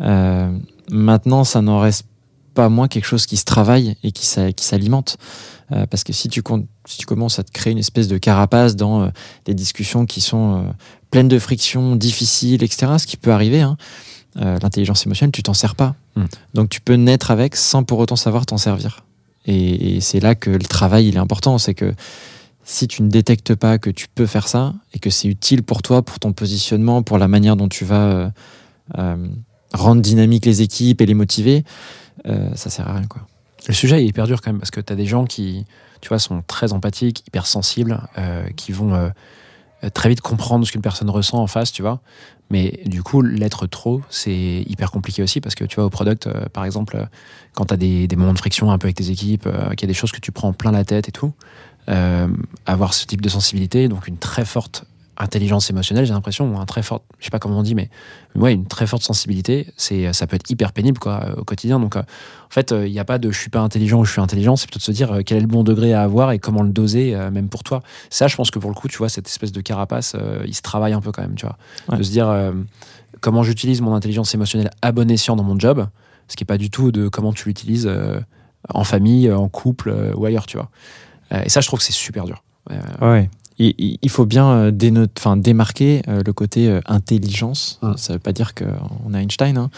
[0.01, 0.51] Euh,
[0.91, 2.05] maintenant, ça n'en reste
[2.55, 5.17] pas moins quelque chose qui se travaille et qui, s'a- qui s'alimente.
[5.71, 8.17] Euh, parce que si tu, con- si tu commences à te créer une espèce de
[8.17, 9.09] carapace dans euh,
[9.45, 10.71] des discussions qui sont euh,
[11.11, 13.77] pleines de frictions, difficiles, etc., ce qui peut arriver, hein,
[14.35, 15.95] l'intelligence émotionnelle, tu t'en sers pas.
[16.15, 16.25] Mm.
[16.55, 19.05] Donc tu peux naître avec sans pour autant savoir t'en servir.
[19.45, 21.93] Et, et c'est là que le travail il est important, c'est que
[22.63, 25.81] si tu ne détectes pas que tu peux faire ça et que c'est utile pour
[25.83, 28.31] toi, pour ton positionnement, pour la manière dont tu vas
[29.73, 31.63] rendre dynamique les équipes et les motiver,
[32.27, 33.21] euh, ça sert à rien quoi.
[33.67, 35.65] Le sujet est hyper dur quand même parce que tu as des gens qui,
[35.99, 39.09] tu vois, sont très empathiques, hyper sensibles, euh, qui vont euh,
[39.91, 41.99] très vite comprendre ce qu'une personne ressent en face, tu vois.
[42.51, 46.29] Mais du coup, l'être trop, c'est hyper compliqué aussi parce que tu vois, au product,
[46.49, 47.07] par exemple,
[47.53, 49.85] quand tu as des, des moments de friction un peu avec tes équipes, qu'il y
[49.85, 51.33] a des choses que tu prends plein la tête et tout,
[51.87, 54.85] avoir ce type de sensibilité, donc une très forte
[55.17, 57.89] intelligence émotionnelle, j'ai l'impression, ou un très fort, je sais pas comment on dit, mais
[58.35, 61.79] ouais, une très forte sensibilité, c'est, ça peut être hyper pénible quoi, euh, au quotidien.
[61.79, 64.11] Donc, euh, en fait, il n'y a pas de je suis pas intelligent ou je
[64.11, 66.31] suis intelligent, c'est plutôt de se dire euh, quel est le bon degré à avoir
[66.31, 67.81] et comment le doser, euh, même pour toi.
[68.09, 70.53] Ça, je pense que pour le coup, tu vois, cette espèce de carapace, euh, il
[70.53, 71.57] se travaille un peu quand même, tu vois.
[71.89, 71.97] Ouais.
[71.97, 72.51] De se dire euh,
[73.21, 75.87] comment j'utilise mon intelligence émotionnelle à bon escient dans mon job,
[76.27, 78.19] ce qui n'est pas du tout de comment tu l'utilises euh,
[78.69, 80.69] en famille, euh, en couple euh, ou ailleurs, tu vois.
[81.31, 82.43] Euh, et ça, je trouve que c'est super dur.
[82.71, 83.29] Euh, Ouais.
[83.57, 87.79] Il, faut bien euh, dénote- enfin, démarquer euh, le côté euh, intelligence.
[87.81, 87.93] Mm.
[87.95, 89.57] Ça veut pas dire qu'on a Einstein.
[89.57, 89.69] hein.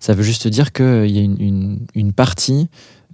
[0.00, 2.68] Ça veut juste dire qu'il y a une, une- une partie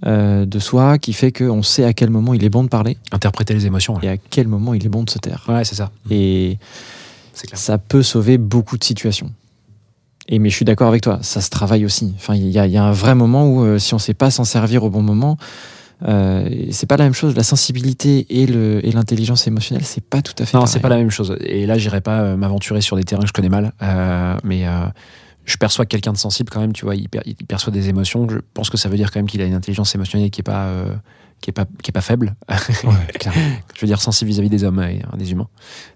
[0.05, 2.97] euh, de soi qui fait qu'on sait à quel moment il est bon de parler
[3.11, 3.95] interpréter les émotions.
[3.95, 4.05] ouais.
[4.05, 5.43] et à quel moment il est bon de se taire.
[5.49, 5.91] Ouais, c'est ça.
[6.09, 6.57] Et
[7.41, 7.57] clair.
[7.57, 9.31] ça peut sauver beaucoup de situations.
[10.29, 12.13] Et mais je suis d'accord avec toi, ça se travaille aussi.
[12.15, 14.13] Enfin, il y a, il y a un vrai moment où euh, si on sait
[14.13, 15.37] pas s'en servir au bon moment,
[16.07, 17.35] euh, c'est pas la même chose.
[17.35, 20.57] La sensibilité et le et l'intelligence émotionnelle, c'est pas tout à fait.
[20.57, 21.37] Non, c'est pas la même chose.
[21.41, 23.71] Et là, j'irai pas euh, m'aventurer sur des terrains que je connais mal.
[23.81, 24.85] Euh, mais euh,
[25.45, 27.89] je perçois que quelqu'un de sensible, quand même, tu vois, il, per- il perçoit des
[27.89, 28.27] émotions.
[28.29, 30.43] Je pense que ça veut dire quand même qu'il a une intelligence émotionnelle qui est
[30.43, 30.69] pas,
[31.43, 32.35] qui est pas, qui est pas faible.
[32.49, 32.55] Ouais,
[33.75, 35.47] je veux dire sensible vis-à-vis des hommes et euh, des humains.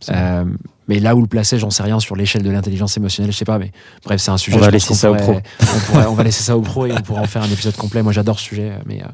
[0.10, 0.44] Euh,
[0.90, 3.46] mais là où le placer, j'en sais rien sur l'échelle de l'intelligence émotionnelle, je sais
[3.46, 3.58] pas.
[3.58, 3.72] Mais
[4.04, 4.58] bref, c'est un sujet.
[4.58, 6.92] On va laisser ça aux pourrait- On, pourrait- on va laisser ça aux pros et
[6.92, 8.04] on pourra en faire un épisode complet.
[8.04, 9.06] Moi, j'adore ce sujet, mais euh,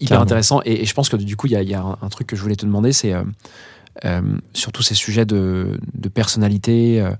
[0.00, 0.22] hyper Carrément.
[0.22, 0.60] intéressant.
[0.64, 2.26] Et, et je pense que du coup, il y a, y a un, un truc
[2.28, 3.22] que je voulais te demander, c'est euh,
[4.04, 4.20] euh,
[4.52, 7.10] sur tous ces sujets de, de personnalité, euh,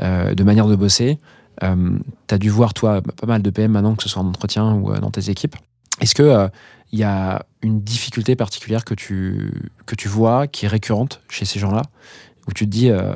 [0.00, 1.18] euh, de manière de bosser.
[1.62, 4.26] Euh, tu as dû voir, toi, pas mal de PM maintenant, que ce soit en
[4.26, 5.56] entretien ou euh, dans tes équipes.
[6.00, 6.48] Est-ce que euh,
[6.92, 9.52] il y a une difficulté particulière que tu,
[9.86, 11.82] que tu vois qui est récurrente chez ces gens-là
[12.48, 13.12] où tu te dis, euh,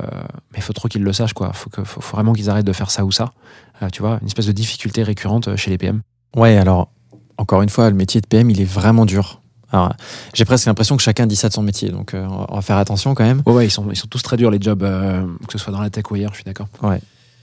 [0.51, 1.51] mais il faut trop qu'ils le sachent, quoi.
[1.51, 3.33] Faut, que, faut, faut vraiment qu'ils arrêtent de faire ça ou ça.
[3.81, 6.01] Euh, tu vois, une espèce de difficulté récurrente euh, chez les PM.
[6.35, 6.89] Ouais, alors,
[7.37, 9.41] encore une fois, le métier de PM, il est vraiment dur.
[9.71, 9.91] Alors,
[10.33, 12.77] j'ai presque l'impression que chacun dit ça de son métier, donc euh, on va- faire
[12.77, 13.41] attention quand même.
[13.47, 15.81] Ouais, ouais, ils sont, ils sont tous très durs, les jobs, que ce soit dans
[15.81, 16.67] la tech ou ailleurs, je suis d'accord.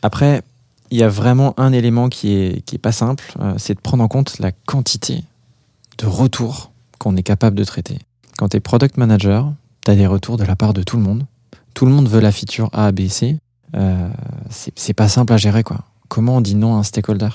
[0.03, 0.42] Après,
[0.90, 3.25] il y a vraiment un élément qui est, qui est pas simple,
[3.59, 5.25] c'est de prendre en compte la quantité
[5.98, 7.98] de retours qu'on est capable de traiter.
[8.38, 9.52] Quand tu es product manager,
[9.85, 11.26] tu as des retours de la part de tout le monde.
[11.74, 13.38] Tout le monde veut la feature A, B, C.
[13.74, 14.09] Euh,
[14.50, 15.85] c'est pas simple à gérer, quoi.
[16.09, 17.31] Comment on dit non à un stakeholder?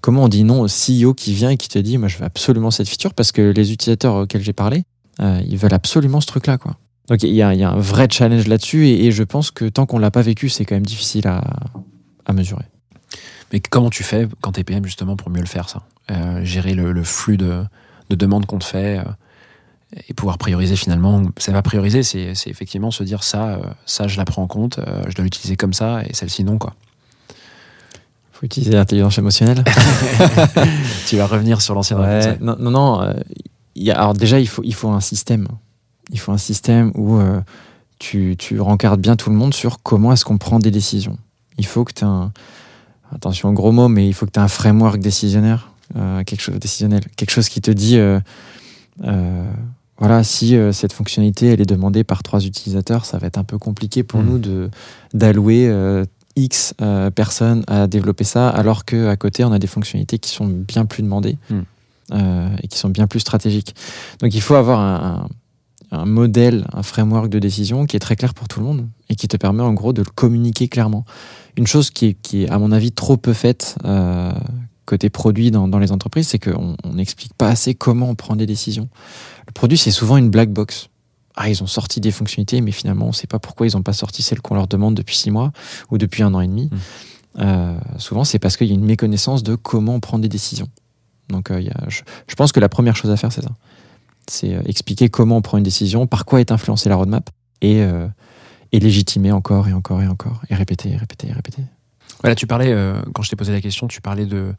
[0.00, 2.24] Comment on dit non au CEO qui vient et qui te dit Moi, je veux
[2.24, 4.84] absolument cette feature parce que les utilisateurs auxquels j'ai parlé,
[5.20, 6.76] euh, ils veulent absolument ce truc-là, quoi.
[7.08, 10.10] Donc, il y a, un vrai challenge là-dessus et, je pense que tant qu'on l'a
[10.10, 11.42] pas vécu, c'est quand même difficile à,
[12.32, 12.64] mesurer.
[13.52, 15.82] Mais comment tu fais quand t'es PM justement pour mieux le faire ça?
[16.10, 17.62] Euh, Gérer le flux de,
[18.10, 19.04] de demandes qu'on te fait euh,
[20.08, 21.22] et pouvoir prioriser finalement.
[21.36, 24.46] C'est pas prioriser, c'est c'est effectivement se dire ça, euh, ça je la prends en
[24.46, 26.74] compte, euh, je dois l'utiliser comme ça et celle-ci non quoi.
[28.32, 29.62] faut utiliser l'intelligence émotionnelle.
[31.06, 33.12] Tu vas revenir sur l'ancienne Ouais, non, non, non, euh,
[33.74, 35.46] il y a- alors déjà, il faut, il faut un système.
[36.10, 37.40] Il faut un système où euh,
[37.98, 41.16] tu, tu rencardes bien tout le monde sur comment est-ce qu'on prend des décisions.
[41.58, 42.32] Il faut que tu un.
[43.14, 45.70] Attention, gros mot, mais il faut que tu aies un framework décisionnaire,
[46.24, 47.98] quelque chose décisionnel, quelque chose qui te dit.
[47.98, 48.20] euh,
[49.04, 49.50] euh,
[49.98, 53.44] voilà, si euh, cette fonctionnalité elle est demandée par trois utilisateurs, ça va être un
[53.44, 54.26] peu compliqué pour Mhm.
[54.28, 54.70] nous de
[55.12, 56.04] d'allouer euh,
[56.36, 60.30] X euh, personnes à développer ça, alors que à côté on a des fonctionnalités qui
[60.30, 61.38] sont bien plus demandées
[62.12, 63.74] euh, et qui sont bien plus stratégiques.
[64.18, 65.28] Donc il faut avoir un, un-
[65.96, 69.14] un modèle, un framework de décision qui est très clair pour tout le monde et
[69.14, 71.04] qui te permet en gros de le communiquer clairement.
[71.56, 74.32] Une chose qui est, qui est à mon avis trop peu faite euh,
[74.86, 78.36] côté produit dans, dans les entreprises, c'est qu'on on n'explique pas assez comment on prend
[78.36, 78.88] des décisions.
[79.46, 80.88] Le produit, c'est souvent une black box.
[81.36, 83.82] Ah, ils ont sorti des fonctionnalités, mais finalement, on ne sait pas pourquoi ils n'ont
[83.82, 85.52] pas sorti celles qu'on leur demande depuis six mois
[85.90, 86.66] ou depuis un an et demi.
[86.70, 86.76] Mm.
[87.40, 90.68] Euh, souvent, c'est parce qu'il y a une méconnaissance de comment on prend des décisions.
[91.30, 93.42] Donc, euh, il y a- je, je pense que la première chose à faire, c'est
[93.42, 93.50] ça.
[94.28, 97.82] C'est euh, expliquer comment on prend une décision, par quoi est influencée la roadmap, et,
[98.72, 101.62] et légitimer encore et encore et encore, et répéter, et répéter, et répéter.
[102.24, 104.54] Voilà, tu parlais, euh, quand je t'ai posé la question, tu parlais de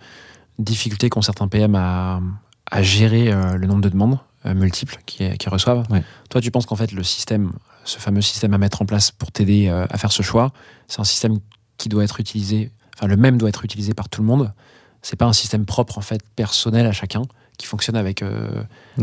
[0.60, 2.22] difficultés qu'ont certains PM à,
[2.70, 5.84] à gérer euh, le nombre de demandes euh, multiples qu'ils qu'ils reçoivent.
[5.90, 6.04] Ouais.
[6.30, 9.32] Toi, tu penses qu'en fait, le système, ce fameux système à mettre en place pour
[9.32, 10.54] t'aider à faire ce choix,
[10.88, 11.40] c'est un système
[11.80, 14.54] qui doit être utilisé, enfin, le même doit être utilisé par tout le monde.
[15.02, 17.24] C'est pas un système propre, en fait, personnel à chacun,
[17.58, 18.48] qui fonctionne avec, euh,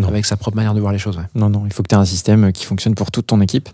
[0.09, 1.17] avec sa propre manière de voir les choses.
[1.17, 1.25] ouais.
[1.35, 3.69] Non, non, il faut que tu aies un système qui fonctionne pour toute ton équipe.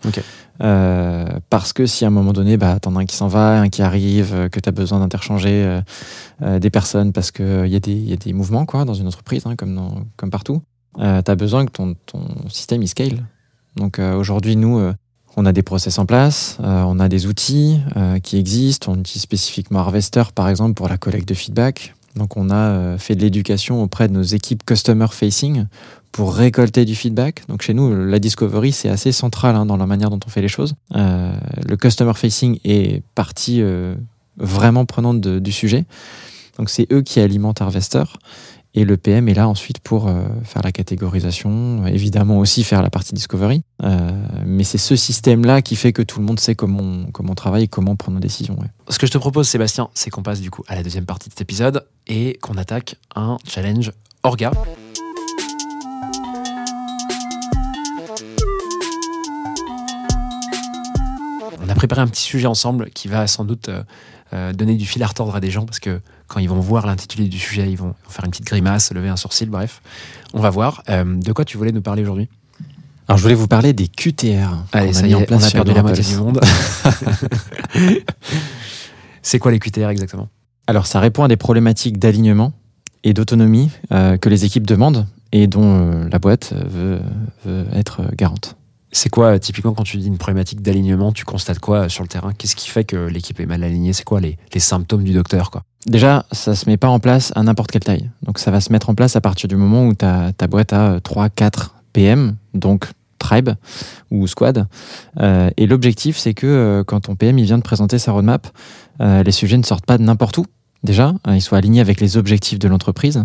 [0.61, 3.61] Euh, parce que si à un moment donné, bah, t'en as un qui s'en va,
[3.61, 5.81] un qui arrive, euh, que tu as besoin d'interchanger
[6.43, 9.07] euh, des personnes parce qu'il y, a des- y a des mouvements quoi, dans une
[9.07, 10.63] entreprise, hein, comme, dans- comme partout,
[10.97, 13.25] tu as besoin que ton, ton système il scale.
[13.77, 14.81] Donc aujourd'hui, nous,
[15.37, 18.91] on a des process en place, euh, on a des outils euh, qui existent.
[18.93, 21.95] On utilise spécifiquement Harvester, par exemple, pour la collecte de feedback.
[22.19, 25.67] Donc on a euh, fait de l'éducation auprès de nos équipes customer facing
[26.13, 27.43] pour récolter du feedback.
[27.49, 30.43] Donc chez nous, la discovery, c'est assez central hein, dans la manière dont on fait
[30.43, 30.75] les choses.
[30.95, 31.33] Euh,
[31.67, 33.95] le customer facing est partie euh,
[34.37, 35.87] vraiment prenante du sujet.
[36.59, 38.05] Donc c'est eux qui alimentent Harvester.
[38.75, 42.91] Et le PM est là ensuite pour euh, faire la catégorisation, évidemment aussi faire la
[42.91, 43.63] partie discovery.
[43.83, 44.11] Euh,
[44.45, 47.65] mais c'est ce système-là qui fait que tout le monde sait comment on, comment travaille
[47.65, 48.59] et comment on prend nos décisions.
[48.61, 48.69] ouais.
[48.89, 51.29] Ce que je te propose, Sébastien, c'est qu'on passe du coup à la deuxième partie
[51.29, 54.53] de cet épisode et qu'on attaque un challenge Orga.
[61.63, 63.71] On a préparé un petit sujet ensemble qui va sans doute
[64.35, 66.87] euh, donner du fil à retordre à des gens parce que quand ils vont voir
[66.87, 69.81] l'intitulé du sujet, ils vont faire une petite grimace, lever un sourcil, bref.
[70.35, 70.83] On va voir.
[70.89, 72.29] Euh, de quoi tu voulais nous parler aujourd'hui?
[73.09, 74.55] Alors je voulais vous parler des QTR.
[74.73, 76.41] Allez, ça mis y en on a perdu la moitié du monde.
[79.23, 80.29] c'est quoi les QTR exactement?
[80.67, 82.53] Alors, ça répond à des problématiques d'alignement
[83.03, 87.01] et d'autonomie euh, que les équipes demandent et dont euh, la boîte veut,
[87.47, 88.58] veut être garante.
[88.99, 92.09] C'est quoi, typiquement, quand tu dis une problématique d'alignement, tu constates quoi euh, sur le
[92.09, 92.33] terrain?
[92.37, 93.93] Qu'est-ce qui fait que l'équipe est mal alignée?
[93.93, 95.63] C'est quoi les, symptômes du docteur quoi?
[95.87, 98.11] Déjà, ça se met pas en place à n'importe quelle taille.
[98.25, 100.73] Donc, ça va se mettre en place à partir du moment où ta, ta boîte
[100.73, 102.89] a 3, 4 PM, donc
[103.21, 103.51] tribe
[104.11, 104.67] ou squad.
[105.21, 108.49] Euh, et l'objectif, c'est que euh, quand ton PM il vient de présenter sa roadmap,
[108.99, 110.47] les sujets ne sortent pas de n'importe où.
[110.83, 113.25] Déjà, ils soient alignés avec les objectifs de l'entreprise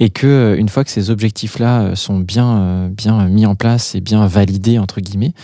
[0.00, 3.54] et que euh, une fois que ces objectifs-là euh, sont bien, euh, bien mis en
[3.54, 5.34] place et bien validés entre guillemets,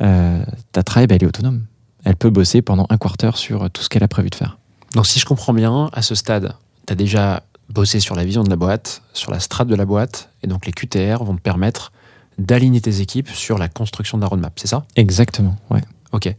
[0.00, 1.64] euh, ta tribe elle est autonome.
[2.04, 4.58] Elle peut bosser pendant un quarter sur euh, tout ce qu'elle a prévu de faire.
[4.94, 6.54] Donc, si je comprends bien, à ce stade,
[6.86, 9.84] tu as déjà bossé sur la vision de la boîte, sur la strate de la
[9.84, 11.92] boîte, et donc les QTR vont te permettre
[12.38, 14.84] d'aligner tes équipes sur la construction de la roadmap, c'est ça?
[14.94, 15.56] Exactement.
[15.70, 15.82] Ouais.
[16.12, 16.34] Ok.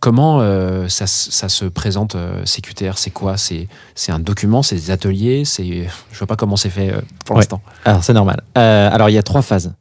[0.00, 3.36] Comment euh, ça, se présente, euh, ces QTR C'est quoi?
[3.36, 4.62] C'est c'est un document?
[4.62, 5.44] C'est des ateliers?
[5.44, 7.40] C'est Je vois pas comment c'est fait euh, pour Ouais.
[7.42, 7.60] l'instant.
[7.84, 8.42] Alors c'est normal.
[8.54, 9.72] Alors il y a trois phases.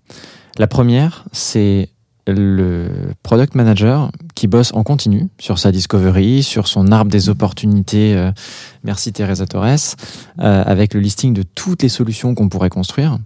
[0.58, 1.90] La première, c'est
[2.26, 2.90] le
[3.24, 8.32] product manager qui bosse en continu sur sa discovery, sur son arbre des opportunités.
[8.84, 9.96] merci Teresa Torres,
[10.40, 13.18] avec le listing de toutes les solutions qu'on pourrait construire.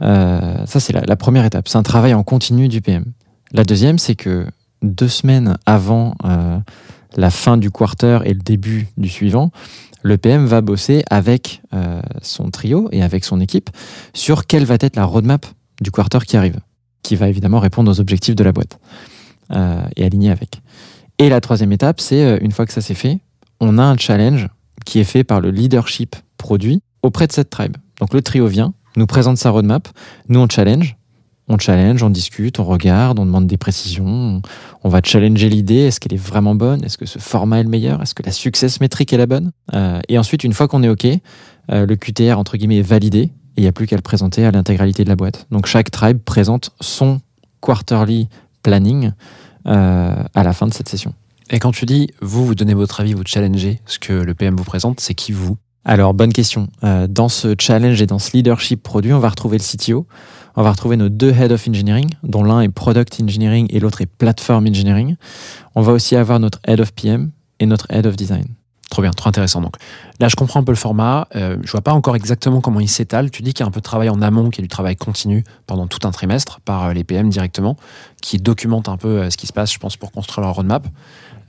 [0.00, 1.68] Ça c'est la, la première étape.
[1.68, 3.04] C'est un travail en continu du PM.
[3.52, 4.46] La deuxième, c'est que
[4.82, 6.58] deux semaines avant euh,
[7.16, 9.50] la fin du quarter et le début du suivant,
[10.02, 13.70] le PM va bosser avec euh, son trio et avec son équipe
[14.14, 15.46] sur quelle va être la roadmap
[15.80, 16.60] du quarter qui arrive,
[17.02, 18.78] qui va évidemment répondre aux objectifs de la boîte
[19.52, 20.62] euh, et aligner avec.
[21.18, 23.18] Et la troisième étape, c'est une fois que ça c'est fait,
[23.60, 24.48] on a un challenge
[24.86, 27.76] qui est fait par le leadership produit auprès de cette tribe.
[27.98, 29.88] Donc le trio vient, nous présente sa roadmap,
[30.28, 30.96] nous on challenge,
[31.52, 34.40] On challenge, on discute, on regarde, on demande des précisions,
[34.84, 37.68] on, va challenger l'idée, est-ce qu'elle est vraiment bonne, est-ce que ce format est le
[37.68, 39.50] meilleur, est-ce que la success métrique est la bonne.
[39.74, 43.22] Euh, et ensuite, une fois qu'on est OK, euh, le QTR, entre guillemets, est validé,
[43.22, 45.48] et il n'y a plus qu'à le présenter à l'intégralité de la boîte.
[45.50, 47.20] Donc chaque tribe présente son
[47.58, 48.28] quarterly
[48.62, 49.10] planning
[49.66, 51.14] euh, à la fin de cette session.
[51.50, 54.54] Et quand tu dis, vous, vous donnez votre avis, vous challengez ce que le PM
[54.54, 55.56] vous présente, c'est qui vous?
[55.84, 56.68] Alors, bonne question.
[57.08, 60.06] Dans ce challenge et dans ce leadership produit, on va retrouver le CTO,
[60.60, 64.02] on va retrouver nos deux Head of Engineering, dont l'un est Product Engineering et l'autre
[64.02, 65.16] est Platform Engineering.
[65.74, 68.44] On va aussi avoir notre Head of PM et notre Head of Design.
[68.90, 69.62] Trop bien, trop intéressant.
[69.62, 69.76] Donc
[70.18, 71.28] là, je comprends un peu le format.
[71.34, 73.30] Euh, je vois pas encore exactement comment il s'étale.
[73.30, 74.68] Tu dis qu'il y a un peu de travail en amont, qu'il y a du
[74.68, 77.76] travail continu pendant tout un trimestre par euh, les PM directement,
[78.20, 80.86] qui documentent un peu euh, ce qui se passe, je pense, pour construire leur roadmap.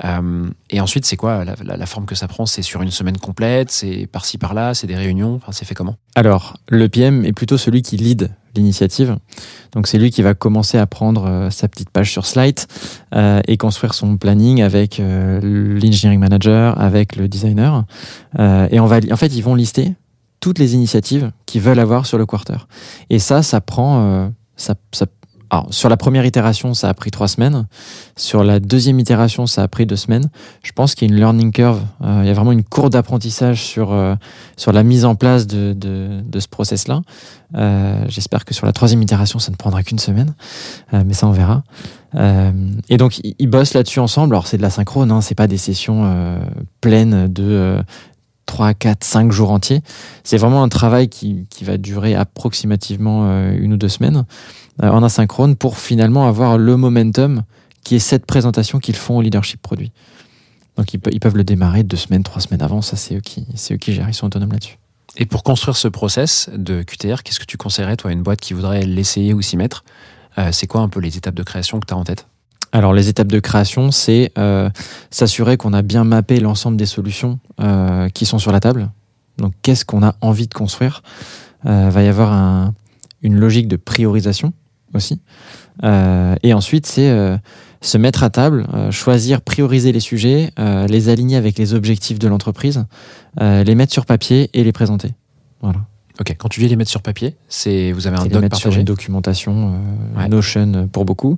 [0.05, 2.45] Euh, et ensuite, c'est quoi la, la- la forme que ça prend?
[2.45, 3.71] C'est sur une semaine complète?
[3.71, 4.73] C'est par-ci, par-là?
[4.73, 5.35] C'est des réunions?
[5.35, 5.95] Enfin, c'est fait comment?
[6.15, 9.17] Alors, le PM est plutôt celui qui lead l'initiative.
[9.73, 12.59] Donc, c'est lui qui va commencer à prendre euh, sa petite page sur Slide
[13.15, 17.85] euh, et construire son planning avec euh, l'engineering manager, avec le designer.
[18.37, 19.93] Et en fait, ils vont lister
[20.39, 22.57] toutes les initiatives qu'ils veulent avoir sur le quarter.
[23.09, 24.75] Et ça, ça prend, ça-
[25.53, 27.67] alors, sur la première itération, ça a pris trois semaines.
[28.15, 30.29] Sur la deuxième itération, ça a pris deux semaines.
[30.63, 31.81] Je pense qu'il y a une learning curve.
[32.01, 34.15] Euh, il y a vraiment une courbe d'apprentissage sur euh,
[34.55, 37.01] sur la mise en place de, de, de ce process-là.
[37.57, 40.35] Euh, J'espère que sur la troisième itération, ça ne prendra qu'une semaine,
[40.93, 41.63] Euh, mais ça on verra.
[42.15, 42.51] Euh,
[42.87, 44.33] et donc ils bossent là-dessus ensemble.
[44.35, 46.39] Alors c'est de la synchrone, hein, c'est pas des sessions
[46.79, 47.81] pleines de euh,
[48.45, 49.81] 3, 4, 5 jours entiers.
[50.23, 54.25] C'est vraiment un travail qui, qui va durer approximativement une ou deux semaines
[54.81, 57.43] en asynchrone pour finalement avoir le momentum
[57.83, 59.91] qui est cette présentation qu'ils font au leadership produit.
[60.77, 62.81] Donc ils, pe- ils peuvent le démarrer deux semaines, trois semaines avant.
[62.81, 64.07] Ça, c'est eux qui, eux qui gèrent.
[64.09, 64.77] Ils sont autonomes là-dessus.
[65.17, 68.39] Et pour construire ce process de QTR, qu'est-ce que tu conseillerais, toi, à une boîte
[68.39, 69.83] qui voudrait l'essayer ou s'y mettre?
[70.37, 72.27] Euh, C'est quoi un peu les étapes de création que tu as en tête?
[72.71, 74.69] Alors les étapes de création, c'est euh,
[75.09, 78.89] s'assurer qu'on a bien mappé l'ensemble des solutions euh, qui sont sur la table.
[79.37, 81.03] Donc qu'est-ce qu'on a envie de construire?
[81.65, 82.73] Euh, Va y avoir un-
[83.21, 84.53] une logique de priorisation
[84.93, 85.19] aussi.
[85.83, 87.37] Euh, et ensuite, c'est euh,
[87.81, 90.51] se mettre à table, euh, choisir, prioriser les sujets,
[90.87, 92.85] les aligner avec les objectifs de l'entreprise,
[93.39, 95.13] les mettre sur papier et les présenter.
[95.61, 95.79] Voilà.
[96.19, 98.65] Ok, quand tu dis les mettre sur papier, c'est vous avez un doc mettre sur
[98.69, 99.79] partagé une documentation,
[100.15, 100.27] Ouais.
[100.27, 101.37] Notion pour beaucoup,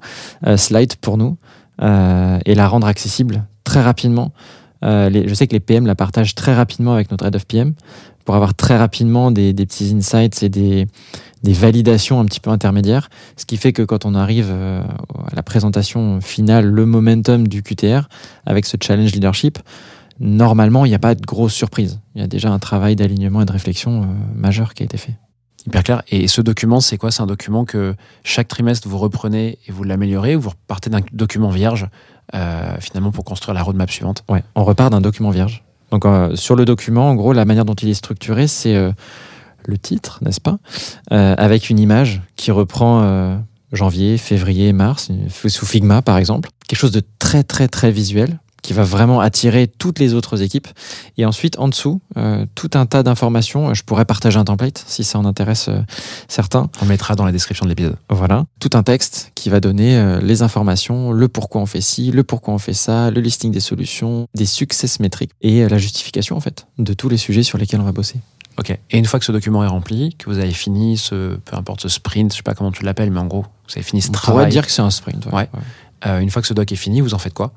[0.57, 1.37] Slide pour nous,
[1.81, 4.33] et la rendre accessible très rapidement.
[4.81, 7.73] Les- je sais que les PM la partagent très rapidement avec notre Head of PM
[8.25, 10.87] pour avoir très rapidement des, des petits insights et des,
[11.43, 13.09] des validations un petit peu intermédiaires.
[13.37, 17.61] Ce qui fait que quand on arrive euh, à la présentation finale, le momentum du
[17.63, 18.07] QTR
[18.45, 19.59] avec ce challenge leadership,
[20.19, 21.99] normalement, il n'y a pas de grosse surprise.
[22.15, 24.97] Il y a déjà un travail d'alignement et de réflexion euh, majeur qui a été
[24.97, 25.13] fait.
[25.65, 26.03] Hyper clair.
[26.09, 27.09] Et ce document, c'est quoi?
[27.11, 30.99] C'est un document que chaque trimestre vous reprenez et vous l'améliorez ou vous repartez d'un
[31.13, 31.87] document vierge
[32.33, 34.23] euh, finalement pour construire la roadmap suivante?
[34.29, 35.63] Ouais, on repart d'un document vierge.
[35.91, 38.91] Donc euh, sur le document, en gros, la manière dont il est structuré, c'est euh,
[39.67, 40.57] le titre, n'est-ce pas
[41.11, 43.37] Euh, Avec une image qui reprend euh,
[43.71, 45.09] janvier, février, mars,
[45.47, 46.49] sous Figma par exemple.
[46.67, 50.67] Quelque chose de très très très visuel qui va vraiment attirer toutes les autres équipes.
[51.17, 53.73] Et ensuite, en dessous, euh, tout un tas d'informations.
[53.75, 55.81] Je pourrais partager un template si ça en intéresse euh,
[56.27, 56.69] certains.
[56.81, 57.97] On mettra dans la description de l'épisode.
[58.09, 62.11] Voilà, tout un texte qui va donner euh, les informations, le pourquoi on fait ci,
[62.11, 66.37] le pourquoi on fait ça, le listing des solutions, des success métriques et la justification
[66.37, 68.19] en fait de tous les sujets sur lesquels on va bosser.
[68.59, 68.69] Ok.
[68.91, 71.81] Et une fois que ce document est rempli, que vous avez fini ce, peu importe
[71.81, 74.09] ce sprint, je sais pas comment tu l'appelles, mais en gros, vous avez fini ce
[74.09, 74.51] On pourrait travail.
[74.51, 75.25] dire que c'est un sprint.
[75.31, 75.49] Ouais.
[76.05, 77.51] Euh, une fois que ce doc est fini, vous en faites quoi?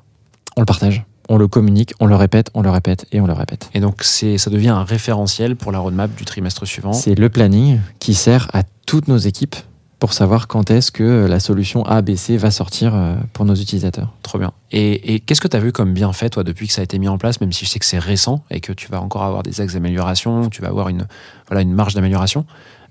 [0.57, 3.33] On le partage, on le communique, on le répète, on le répète et on le
[3.35, 3.69] répète.
[3.75, 6.93] Et donc c'est, ça devient un référentiel pour la roadmap du trimestre suivant.
[6.95, 9.57] C'est le planning qui sert à toutes nos équipes
[9.99, 13.55] pour savoir quand est-ce que la solution A, B, C va sortir euh, pour nos
[13.55, 14.13] utilisateurs.
[14.23, 14.53] Trop bien.
[14.71, 16.99] Et, et qu'est-ce que tu as vu comme bienfait, toi, depuis que ça a été
[16.99, 19.23] mis en place, même si je sais que c'est récent et que tu vas encore
[19.23, 21.07] avoir des axes d'amélioration, tu vas avoir une,
[21.49, 22.45] voilà, une marge d'amélioration,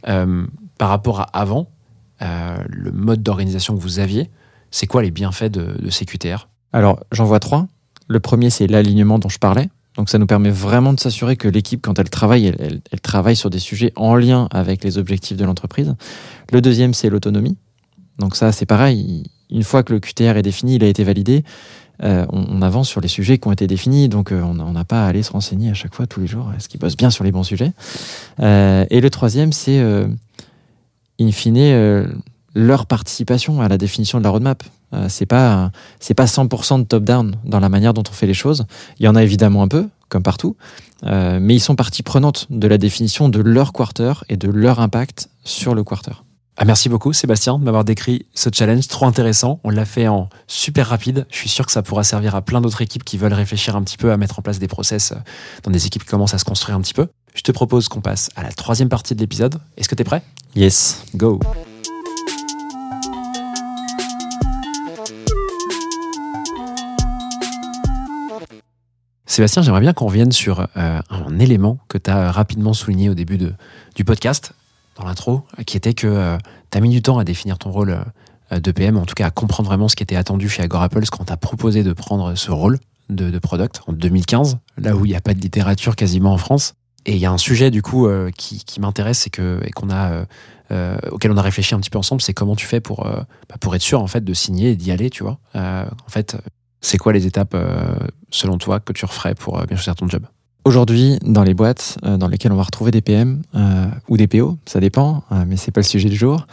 [0.08, 0.46] euh,
[0.78, 1.68] par rapport à avant,
[2.22, 4.32] euh, le mode d'organisation que vous aviez,
[4.72, 7.68] c'est quoi les bienfaits de, de ces QTR Alors, j'en vois trois.
[8.08, 9.70] Le premier, c'est l'alignement dont je parlais.
[9.98, 13.50] Donc, ça nous permet vraiment de s'assurer que l'équipe, quand elle travaille, elle, travaille sur
[13.50, 15.96] des sujets en lien avec les objectifs de l'entreprise.
[16.52, 17.58] Le deuxième, c'est l'autonomie.
[18.20, 19.24] Donc, ça, c'est pareil.
[19.50, 21.44] Une fois que le QTR est défini, il a été validé,
[22.04, 24.10] euh, on, avance sur les sujets qui ont été définis.
[24.10, 26.52] Donc, euh, on n'a pas à aller se renseigner à chaque fois, tous les jours,
[26.56, 27.72] est-ce qu'ils bossent bien sur les bons sujets.
[28.42, 29.80] Euh, et le troisième, c'est,
[31.20, 32.16] in fine,
[32.54, 34.64] leur participation à la définition de la roadmap.
[34.94, 38.34] Euh, c'est pas c'est pas 100% de top-down dans la manière dont on fait les
[38.34, 38.66] choses.
[39.00, 40.56] Il y en a évidemment un peu, comme partout,
[41.04, 44.80] euh, mais ils sont partie prenante de la définition de leur quarter et de leur
[44.80, 46.24] impact sur le quarter.
[46.58, 49.60] Ah, merci beaucoup Sébastien de m'avoir décrit ce challenge trop intéressant.
[49.66, 51.26] On l'a fait en super rapide.
[51.30, 53.84] Je suis sûr que ça pourra servir à plein d'autres équipes qui veulent réfléchir un
[53.84, 55.16] petit peu à mettre en place des process euh,
[55.64, 57.08] dans des équipes qui commencent à se construire un petit peu.
[57.34, 59.60] Je te propose qu'on passe à la troisième partie de l'épisode.
[59.76, 60.24] Est-ce que tu es prêt?
[60.56, 61.04] Yes.
[61.16, 61.42] Go
[69.26, 73.16] Sébastien, j'aimerais bien qu'on revienne sur euh, un élément que tu as rapidement souligné au
[73.16, 73.40] début
[73.96, 74.54] du podcast,
[74.98, 76.38] dans l'intro, qui était que
[76.72, 77.98] tu as mis du temps à définir ton rôle
[78.52, 81.10] euh, de PM, en tout cas à comprendre vraiment ce qui était attendu chez Agorapulse
[81.10, 85.06] quand tu as proposé de prendre ce rôle de, de product en 2015, là où
[85.06, 86.76] il n'y a pas de littérature quasiment en France.
[87.08, 90.12] Et il y a un sujet du coup euh, qui, m'intéresse et que qu'on a
[90.12, 90.26] euh,
[90.72, 93.22] euh, auquel on a réfléchi un petit peu ensemble, c'est comment tu fais pour euh,
[93.50, 95.38] bah, être sûr en fait de signer et d'y aller, tu vois.
[95.56, 96.38] Euh, en fait,
[96.86, 97.96] c'est quoi les étapes euh,
[98.30, 100.26] selon toi que tu referais pour euh, bien choisir ton job?
[100.64, 103.42] Aujourd'hui, dans les boîtes euh, dans lesquelles on va retrouver des PM
[104.08, 106.48] ou des PO, ça dépend, euh, mais c'est pas le sujet du jour.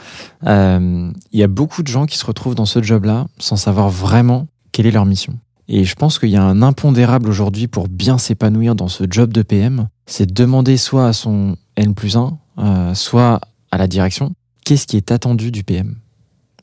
[0.44, 4.48] Il y a beaucoup de gens qui se retrouvent dans ce job-là sans savoir vraiment
[4.72, 5.38] quelle est leur mission.
[5.68, 9.32] Et je pense qu'il y a un impondérable aujourd'hui pour bien s'épanouir dans ce job
[9.32, 13.40] de PM, c'est de demander soit à son N plus 1, euh, soit
[13.70, 15.96] à la direction, qu'est-ce qui est attendu du PM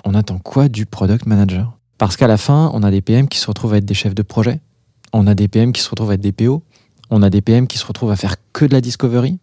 [0.05, 1.78] On attend quoi du product manager?
[1.99, 4.15] Parce qu'à la fin, on a des PM qui se retrouvent à être des chefs
[4.15, 4.61] de projet,
[5.11, 6.63] on a des PM qui se retrouvent à être des PO,
[7.09, 9.37] on a des PM qui se retrouvent à faire que de la discovery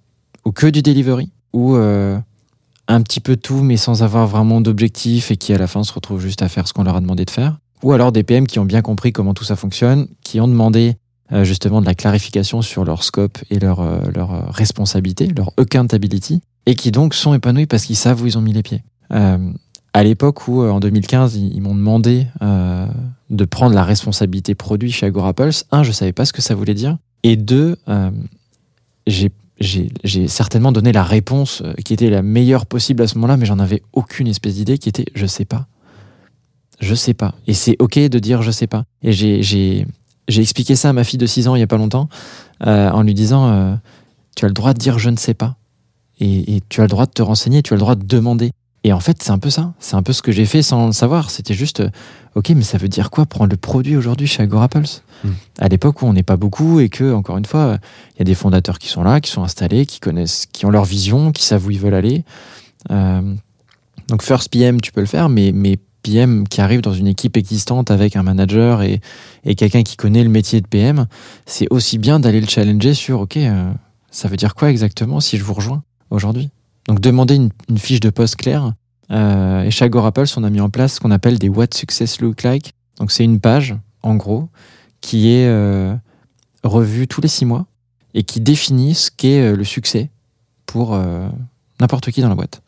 [0.46, 2.18] ou que du delivery ou euh,
[2.88, 5.92] un petit peu tout mais sans avoir vraiment d'objectif et qui à la fin se
[5.92, 7.58] retrouvent juste à faire ce qu'on leur a demandé de faire.
[7.82, 10.96] Ou alors des PM qui ont bien compris comment tout ça fonctionne, qui ont demandé
[11.32, 13.98] euh, justement de la clarification sur leur scope et leur, euh,
[14.48, 18.54] responsabilité, leur accountability, et qui donc sont épanouis parce qu'ils savent où ils ont mis
[18.54, 18.82] les pieds.
[19.96, 22.86] À l'époque où, euh, en 2015, ils, m'ont demandé euh,
[23.30, 26.74] de prendre la responsabilité produit chez Agorapulse, un, je savais pas ce que ça voulait
[26.74, 28.10] dire, et deux, euh,
[29.06, 33.58] j'ai certainement donné la réponse qui était la meilleure possible à ce moment-là, mais j'en
[33.58, 35.66] avais aucune espèce d'idée qui était je sais pas.
[36.78, 37.34] Je sais pas.
[37.46, 38.84] Et c'est ok de dire je sais pas.
[39.02, 39.86] Et j'ai
[40.28, 42.10] expliqué ça à ma fille de 6 ans il y a pas longtemps
[42.60, 43.78] en lui disant
[44.36, 45.56] tu as le droit de dire je ne sais pas.
[46.20, 48.50] Et tu as le droit de te renseigner, tu as le droit de demander.
[48.86, 49.74] Et en fait, c'est un peu ça.
[49.80, 51.30] C'est un peu ce que j'ai fait sans le savoir.
[51.30, 51.90] C'était juste, euh,
[52.36, 55.30] ok, mais ça veut dire quoi prendre le produit aujourd'hui chez Agorapulse Mm.
[55.58, 57.78] À l'époque où on n'est pas beaucoup et que, encore une fois,
[58.14, 60.70] il y a des fondateurs qui sont là, qui sont installés, qui connaissent, qui ont
[60.70, 62.24] leur vision, qui savent où ils veulent aller.
[62.90, 63.34] Euh,
[64.08, 67.36] donc First PM, tu peux le faire, mais, mais PM qui arrive dans une équipe
[67.36, 69.00] existante avec un manager et,
[69.44, 71.06] et quelqu'un qui connaît le métier de PM,
[71.46, 73.72] c'est aussi bien d'aller le challenger sur, ok, euh,
[74.10, 76.50] ça veut dire quoi exactement si je vous rejoins aujourd'hui?
[76.88, 78.72] Donc demander une, une fiche de poste claire.
[79.10, 82.20] Euh, et chez Agorapulse, on a mis en place ce qu'on appelle des What Success
[82.20, 82.72] Look Like.
[82.98, 84.48] Donc c'est une page, en gros,
[85.00, 85.94] qui est euh,
[86.64, 87.66] revue tous les six mois
[88.14, 90.10] et qui définit ce qu'est euh, le succès
[90.64, 91.28] pour euh,
[91.80, 92.62] n'importe qui dans la boîte.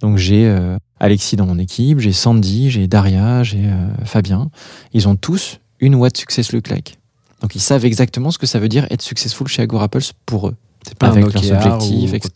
[0.00, 4.50] Donc j'ai euh, Alexis dans mon équipe, j'ai Sandy, j'ai Daria, j'ai euh, Fabien.
[4.92, 6.98] Ils ont tous une What Success Look Like.
[7.42, 10.56] Donc ils savent exactement ce que ça veut dire être successful chez Agorapulse pour eux.
[10.86, 12.30] C'est pas Avec un leurs objectifs, ou- etc.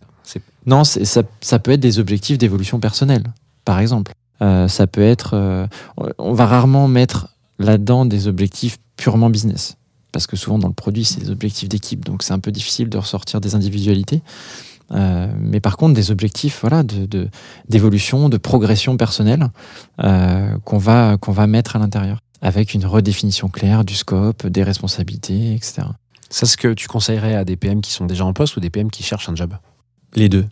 [0.65, 3.25] c'est- Non, c'est- ça, ça peut être des objectifs d'évolution personnelle,
[3.65, 4.13] par exemple.
[4.43, 5.33] Euh, ça peut être.
[5.35, 5.67] euh,
[6.19, 9.77] on- va rarement mettre là-dedans des objectifs purement business.
[10.13, 12.05] Parce que souvent, dans le produit, c'est des objectifs d'équipe.
[12.05, 14.23] Donc, c'est un peu difficile de ressortir des individualités.
[14.93, 17.29] Euh, mais par contre, des objectifs voilà, de, de-
[17.69, 19.51] d'évolution, de, progression personnelle
[19.99, 22.19] qu'on, va, qu'on va mettre à l'intérieur.
[22.43, 25.83] Avec une redéfinition claire du scope, des responsabilités, etc.
[26.31, 28.71] Ça, ce que tu conseillerais à des PM qui sont déjà en poste ou des
[28.71, 29.53] PM qui cherchent un job?
[30.15, 30.47] Les deux.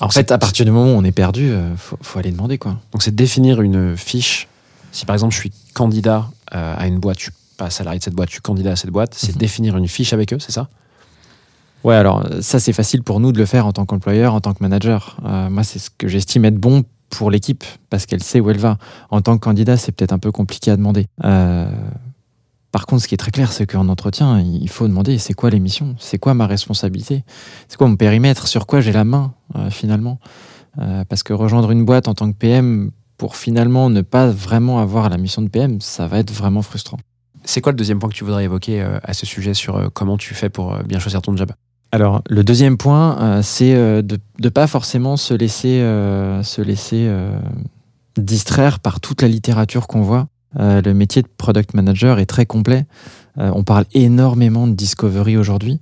[0.00, 2.56] En fait, à partir du moment où on est perdu, euh, faut, faut aller demander
[2.58, 2.78] quoi.
[2.92, 4.48] Donc c'est définir une fiche.
[4.92, 8.04] Si par exemple je suis candidat euh, à une boîte, je suis pas salarié de
[8.04, 9.38] cette boîte, je suis candidat à cette boîte, c'est Mhm.
[9.38, 10.68] définir une fiche avec eux, c'est ça?
[11.84, 14.52] Ouais, alors ça c'est facile pour nous de le faire en tant qu'employeur, en tant
[14.54, 15.16] que manager.
[15.24, 18.58] Euh, moi, c'est ce que j'estime être bon pour l'équipe parce qu'elle sait où elle
[18.58, 18.78] va.
[19.10, 21.06] En tant que candidat, c'est peut-être un peu compliqué à demander.
[21.24, 21.70] Euh,
[22.72, 25.50] par contre, ce qui est très clair, c'est qu'en entretien, il faut demander c'est quoi
[25.50, 27.24] les missions, c'est quoi ma responsabilité,
[27.68, 30.20] c'est quoi mon périmètre, sur quoi j'ai la main euh, finalement?
[30.78, 34.78] Euh, parce que rejoindre une boîte en tant que PM pour finalement ne pas vraiment
[34.78, 36.98] avoir la mission de PM, ça va être vraiment frustrant.
[37.44, 40.16] C'est quoi le deuxième point que tu voudrais évoquer euh, à ce sujet sur comment
[40.16, 41.50] tu fais pour bien choisir ton job?
[41.90, 45.80] Alors, le deuxième point, c'est de ne pas forcément se laisser,
[46.44, 47.12] se laisser
[48.16, 50.28] distraire par toute la littérature qu'on voit.
[50.58, 52.86] Euh, le métier de product manager est très complet.
[53.38, 55.80] Euh, on parle énormément de discovery aujourd'hui.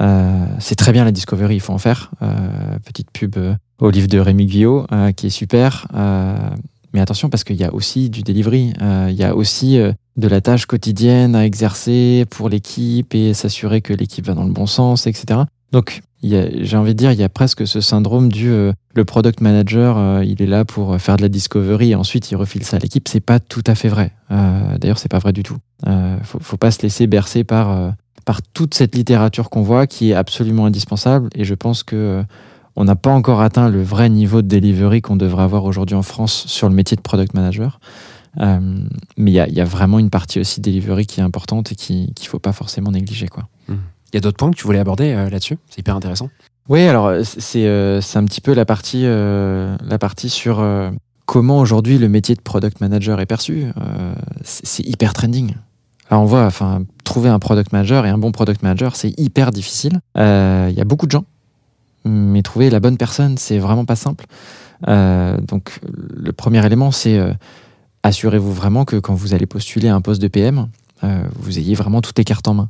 [0.00, 2.10] Euh, c'est très bien la discovery, il faut en faire.
[2.84, 3.36] Petite pub
[3.78, 4.86] au livre de Rémi Guillot,
[5.16, 5.86] qui est super.
[6.92, 8.72] Mais attention, parce qu'il y a aussi du delivery.
[8.80, 9.78] Il y a aussi
[10.16, 14.52] de la tâche quotidienne à exercer pour l'équipe et s'assurer que l'équipe va dans le
[14.52, 15.40] bon sens, etc.
[15.76, 19.42] Donc, j'ai envie de dire, il y a presque ce syndrome du euh, le product
[19.42, 22.78] manager, euh, il est là pour faire de la discovery et ensuite il refile ça
[22.78, 23.06] à l'équipe.
[23.08, 24.12] C'est pas tout à fait vrai.
[24.30, 25.58] Euh, D'ailleurs, c'est pas vrai du tout.
[25.86, 27.90] Euh, faut, faut pas se laisser bercer par euh,
[28.24, 31.28] par toute cette littérature qu'on voit qui est absolument indispensable.
[31.34, 32.22] Et je pense que euh,
[32.74, 36.02] on n'a pas encore atteint le vrai niveau de delivery qu'on devrait avoir aujourd'hui en
[36.02, 37.80] France sur le métier de product manager.
[38.40, 38.80] Euh,
[39.18, 42.28] mais il y a, vraiment une partie aussi delivery qui est importante et qui qu'il
[42.28, 43.46] faut pas forcément négliger, quoi.
[44.12, 45.58] Il y a d'autres points que tu voulais aborder euh, là-dessus?
[45.68, 46.30] C'est hyper intéressant.
[46.68, 50.64] Oui, alors euh, c'est euh, c'est un petit peu la partie, la partie sur
[51.26, 53.66] comment aujourd'hui le métier de product manager est perçu.
[54.42, 55.54] C'est hyper trending.
[56.08, 59.50] Alors on voit, enfin, trouver un product manager et un bon product manager, c'est hyper
[59.50, 60.00] difficile.
[60.16, 61.24] Il y a beaucoup de gens,
[62.04, 64.26] mais trouver la bonne personne, c'est vraiment pas simple.
[64.86, 67.20] Donc le premier élément, c'est
[68.04, 70.68] assurez-vous vraiment que quand vous allez postuler à un poste de PM,
[71.02, 72.68] vous ayez vraiment toutes les cartes en main.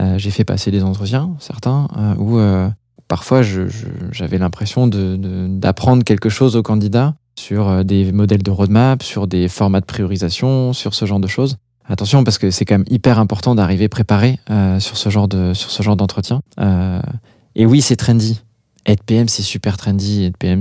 [0.00, 2.68] Euh, J'ai fait passer des entretiens, certains, euh, où euh,
[3.08, 9.48] parfois j'avais l'impression d'apprendre quelque chose aux candidats sur des modèles de roadmap, sur des
[9.48, 11.56] formats de priorisation, sur ce genre de choses.
[11.84, 14.38] Attention parce que c'est quand même hyper important d'arriver préparé
[14.78, 15.52] sur ce genre de
[15.94, 16.42] d'entretien.
[17.54, 18.42] Et oui, c'est trendy.
[18.86, 20.24] Être PM, c'est super trendy.
[20.24, 20.60] Être PM,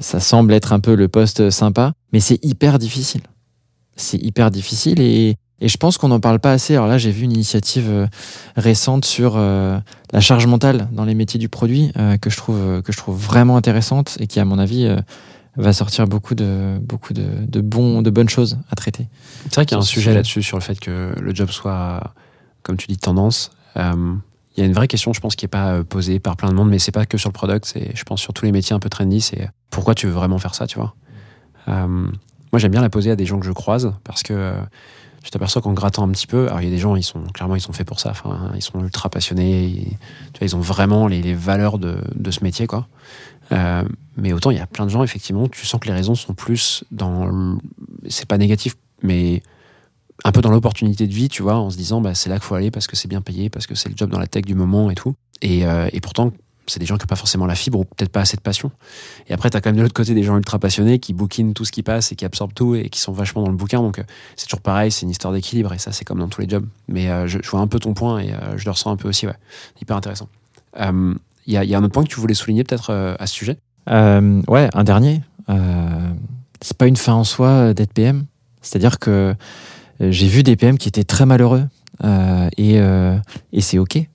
[0.00, 3.22] ça semble être un peu le poste sympa, mais c'est hyper difficile.
[3.96, 6.74] C'est hyper difficile et, et je pense qu'on n'en parle pas assez.
[6.74, 8.06] Alors là, j'ai vu une initiative euh,
[8.54, 9.78] récente sur euh,
[10.12, 13.18] la charge mentale dans les métiers du produit euh, que je trouve que je trouve
[13.18, 14.86] vraiment intéressante et qui, à mon avis,
[15.56, 19.08] va sortir beaucoup de beaucoup de, de bons de bonnes choses à traiter.
[19.44, 22.12] C'est vrai qu'il y a un sujet là-dessus sur le fait que le job soit,
[22.62, 23.50] comme tu dis, tendance.
[23.78, 24.16] Euh,
[24.56, 26.54] Il y a une vraie question, je pense, qui n'est pas posée par plein de
[26.54, 28.76] monde, mais c'est pas que sur le product, c'est, je pense, sur tous les métiers
[28.76, 30.94] un peu trendy, c'est pourquoi tu veux vraiment faire ça, tu vois?
[31.68, 32.06] Euh,
[32.52, 34.52] moi, j'aime bien la poser à des gens que je croise parce que euh,
[35.24, 37.22] je t'aperçois qu'en grattant un petit peu, alors il y a des gens, ils sont
[37.32, 38.12] clairement, ils sont faits pour ça.
[38.54, 39.96] Ils sont ultra passionnés.
[40.42, 42.86] ils- ont vraiment les, valeurs de, de ce métier, quoi.
[43.52, 43.82] Euh,
[44.16, 46.34] mais autant il y a plein de gens, effectivement, tu sens que les raisons sont
[46.34, 47.58] plus dans.
[48.08, 49.42] C'est pas négatif, mais
[50.24, 52.44] un peu dans l'opportunité de vie, tu vois, en se disant bah, c'est là qu'il
[52.44, 54.44] faut aller parce que c'est bien payé, parce que c'est le job dans la tech
[54.44, 55.14] du moment et tout.
[55.40, 56.32] Et, euh, et pourtant,
[56.66, 58.70] c'est des gens qui n'ont pas forcément la fibre ou peut-être pas assez de passion.
[59.28, 61.54] Et après, tu as quand même de l'autre côté des gens ultra passionnés qui bouquinent
[61.54, 63.80] tout ce qui passe et qui absorbent tout et qui sont vachement dans le bouquin.
[63.80, 64.04] Donc, euh,
[64.36, 66.66] c'est toujours pareil, c'est une histoire d'équilibre et ça, c'est comme dans tous les jobs.
[66.88, 69.08] Mais euh, je, vois un peu ton point et euh, je le ressens un peu
[69.08, 69.36] aussi, ouais.
[69.80, 70.28] Hyper intéressant.
[71.46, 73.58] Il y, a, un autre point que tu voulais souligner peut-être à ce sujet?
[73.86, 75.20] Ouais, un dernier.
[76.60, 78.24] C'est pas une fin en soi d'être PM.
[78.62, 79.34] C'est-à-dire que
[80.00, 81.64] j'ai vu des PM qui étaient très malheureux
[82.02, 84.08] et, et c'est ok.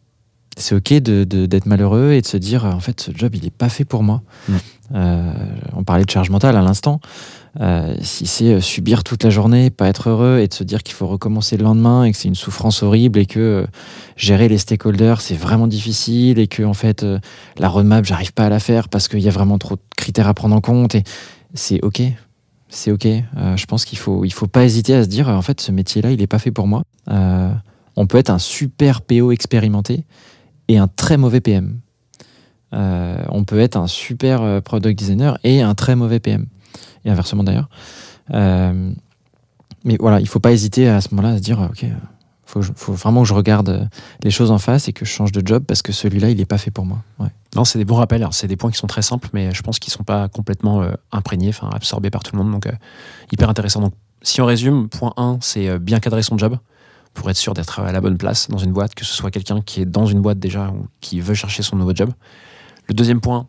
[0.60, 3.34] C'est ok de, de- d'être malheureux et de se dire euh, en fait ce job
[3.36, 4.22] il est pas fait pour moi.
[4.48, 4.54] Mm.
[4.96, 5.34] Euh,
[5.76, 7.00] on parlait de charge mentale à l'instant.
[7.60, 10.94] Euh, si c'est subir toute la journée, pas être heureux et de se dire qu'il
[10.96, 13.66] faut recommencer le lendemain et que c'est une souffrance horrible et que euh,
[14.18, 17.06] gérer les stakeholders c'est vraiment difficile et que en fait
[17.58, 20.28] la roadmap, j'arrive pas à la faire parce qu'il y a vraiment trop de critères
[20.28, 20.94] à prendre en compte.
[20.96, 21.04] Et
[21.54, 22.02] c'est ok,
[22.70, 23.06] c'est ok.
[23.06, 25.72] Euh, je pense qu'il faut, il faut pas hésiter à se dire, en fait, ce
[25.72, 26.84] métier-là, il est pas fait pour moi.
[27.10, 27.52] Euh,
[27.96, 30.06] on peut être un super PO expérimenté
[30.70, 31.82] et un très mauvais PM.
[32.74, 36.46] Euh, on peut être un super euh, product designer et un très mauvais PM.
[37.04, 37.70] Et inversement d'ailleurs.
[38.34, 38.92] Euh,
[39.84, 41.86] mais voilà, il faut pas hésiter à ce moment-là à se dire, ok,
[42.46, 43.90] faut, faut vraiment que je regarde
[44.24, 46.46] les choses en face et que je change de job parce que celui-là, il est
[46.46, 47.00] pas fait pour moi.
[47.56, 48.22] Non, c'est des bons rappels.
[48.22, 50.84] Alors, C'est des points qui sont très simples, mais je pense qu'ils sont pas complètement
[51.12, 52.52] imprégnés, absorbés par tout le monde.
[52.52, 52.68] Donc,
[53.32, 53.82] hyper intéressant.
[53.82, 56.58] Donc, si on résume, point 1, c'est bien cadrer son job
[57.14, 59.62] pour être sûr d'être à la bonne place dans une boîte, que ce soit quelqu'un
[59.62, 62.12] qui est dans une boîte déjà ou qui veut chercher son nouveau job.
[62.88, 63.48] Le deuxième point,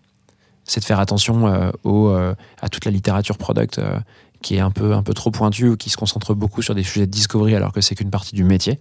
[0.64, 3.98] c'est de faire attention euh, au, euh, à toute la littérature product euh,
[4.42, 6.82] qui est un peu, un peu trop pointue ou qui se concentre beaucoup sur des
[6.82, 8.78] sujets de discovery alors que c'est qu'une partie du métier.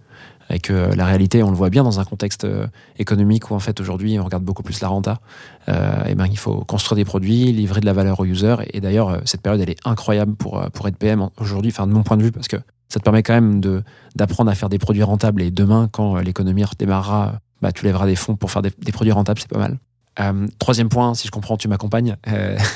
[0.52, 2.44] Et que la réalité, on le voit bien dans un contexte
[2.98, 5.20] économique où en fait aujourd'hui on regarde beaucoup plus la renta.
[5.68, 8.56] Et ben, il faut construire des produits, livrer de la valeur aux users.
[8.72, 11.92] Et d'ailleurs, euh, cette période, elle est incroyable pour, pour être PM aujourd'hui, enfin de
[11.92, 12.56] mon point de vue, parce que
[12.90, 13.82] ça te permet quand même de,
[14.16, 15.40] d'apprendre à faire des produits rentables.
[15.40, 18.92] Et demain, quand euh, l'économie redémarrera, bah, tu lèveras des fonds pour faire des, des
[18.92, 19.78] produits rentables, c'est pas mal.
[20.18, 22.16] Euh, troisième point, si je comprends, tu m'accompagnes.
[22.28, 22.58] Euh,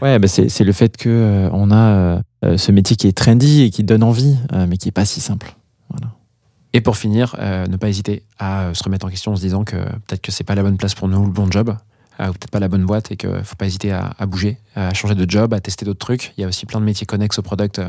[0.00, 2.22] Ouais, bah c'est le fait que euh, on a
[2.56, 4.38] ce métier qui est trendy et qui donne envie,
[4.68, 5.56] mais qui est pas si simple.
[5.90, 6.12] Voilà.
[6.72, 9.74] Et pour finir, ne pas hésiter à se remettre en question en se disant que
[9.76, 11.76] peut-être que c'est pas la bonne place pour nous, le bon job,
[12.20, 14.94] ou peut-être pas la bonne boîte, et qu'il faut pas hésiter à, à bouger, à
[14.94, 16.32] changer de job, à tester d'autres trucs.
[16.38, 17.80] Il y a aussi plein de métiers connexes au product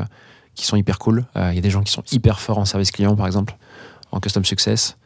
[0.60, 1.24] qui sont hyper cool.
[1.36, 3.56] Euh, il y a des gens qui sont hyper forts en service client, par exemple,
[4.12, 4.96] en custom success,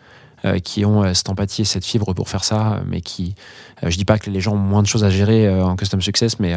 [0.44, 3.34] euh, qui ont euh, cette empathie et cette fibre pour faire ça, mais qui,
[3.82, 6.40] je dis pas que les gens ont moins de choses à gérer en custom success,
[6.40, 6.54] mais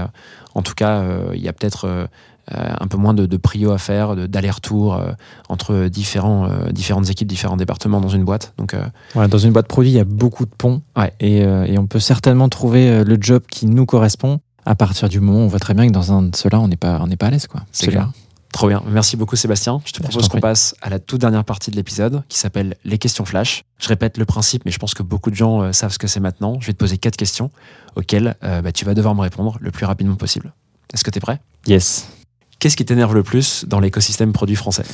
[0.55, 2.07] en tout cas, il y a peut-être
[2.49, 5.01] un peu moins de, de prio à faire, d'aller-retour
[5.49, 8.53] entre différents, différentes équipes, différents départements dans une boîte.
[8.57, 8.75] Donc,
[9.15, 10.81] dans une boîte produit, il y a beaucoup de ponts.
[10.95, 11.13] Ouais.
[11.19, 15.39] Et, et on peut certainement trouver le job qui nous correspond à partir du moment
[15.39, 17.27] où on voit très bien que dans un de ceux-là, on n'est pas, on pas
[17.27, 17.47] à l'aise.
[17.71, 18.11] C'est clair.
[18.57, 18.81] Trop bien.
[18.87, 19.81] Merci beaucoup Sébastien.
[19.85, 22.75] Je te je propose qu'on passe à la toute dernière partie de l'épisode qui s'appelle
[22.85, 23.61] les questions flash.
[23.77, 26.07] Je répète le principe, mais je pense que beaucoup de gens euh, savent ce que
[26.07, 26.57] c'est maintenant.
[26.59, 27.51] Je vais te poser quatre questions
[27.95, 30.53] auxquelles euh, bah, tu vas devoir me répondre le plus rapidement possible.
[30.91, 31.39] Est-ce que tu es prêt?
[31.67, 32.09] Yes.
[32.57, 34.85] Qu'est-ce qui t'énerve le plus dans l'écosystème produit français?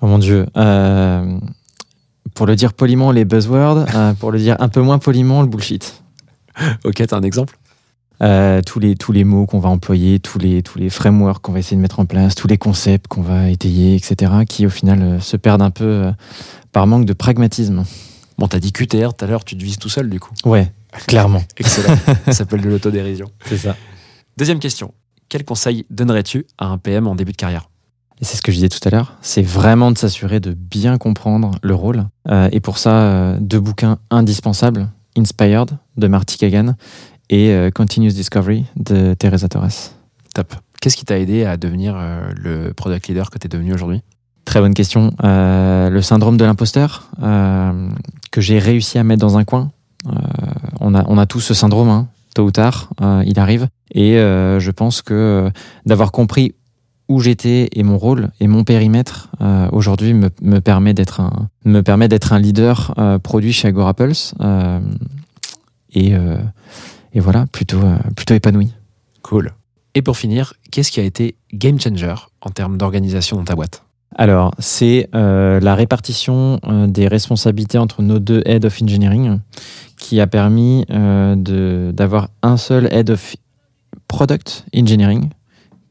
[0.00, 0.46] Oh mon Dieu.
[0.56, 1.40] Euh,
[2.34, 3.84] pour le dire poliment, les buzzwords.
[4.20, 6.04] pour le dire un peu moins poliment, le bullshit.
[6.84, 7.58] Ok, t'as un exemple?
[8.22, 11.58] Tous, les, tous les mots qu'on va employer, tous les, tous les frameworks qu'on va
[11.58, 15.02] essayer de mettre en place, tous les concepts qu'on va étayer, etc., qui au final
[15.02, 16.12] euh, se perdent un peu euh,
[16.72, 17.84] par manque de pragmatisme.
[18.38, 20.32] Bon, t'as dit QTR tout à l'heure, tu te vises tout seul du coup.
[20.44, 20.70] Ouais,
[21.06, 21.42] clairement.
[21.56, 21.96] Excellent.
[22.26, 23.26] Ça s'appelle de l'autodérision.
[23.46, 23.76] C'est ça.
[24.36, 24.94] Deuxième question.
[25.28, 27.68] Quel conseil donnerais-tu à un PM en début de carrière?
[28.20, 30.96] Et c'est ce que je disais tout à l'heure, c'est vraiment de s'assurer de bien
[30.96, 32.06] comprendre le rôle.
[32.30, 36.74] Euh, et pour ça, euh, deux bouquins indispensables, Inspired de Marty Kagan
[37.32, 39.94] et euh, Continuous Discovery de Teresa Torres.
[40.34, 40.54] Top.
[40.80, 44.02] Qu'est-ce qui t'a aidé à devenir euh, le product leader que tu es devenu aujourd'hui?
[44.44, 45.12] Très bonne question.
[45.24, 47.88] Euh, le syndrome de l'imposteur, euh,
[48.30, 49.70] que j'ai réussi à mettre dans un coin.
[50.06, 50.12] Euh,
[50.80, 52.90] on, a, on a tous ce syndrome, hein, tôt ou tard,
[53.24, 53.68] il arrive.
[53.94, 55.50] Et je pense que
[55.86, 56.54] d'avoir compris
[57.08, 59.28] où j'étais et mon rôle et mon périmètre
[59.70, 64.80] aujourd'hui me, me permet d'être un me permet d'être un leader produit chez Agorapulse euh,
[65.94, 66.14] et,
[67.14, 68.72] et voilà plutôt euh, plutôt épanoui.
[69.22, 69.52] Cool.
[69.94, 73.84] Et pour finir, qu'est-ce qui a été game changer en termes d'organisation dans ta boîte?
[74.16, 79.38] Alors, c'est euh, la répartition euh, des responsabilités entre nos deux Head of Engineering
[79.96, 83.36] qui a permis euh, de- d'avoir un seul Head of
[84.08, 85.30] Product Engineering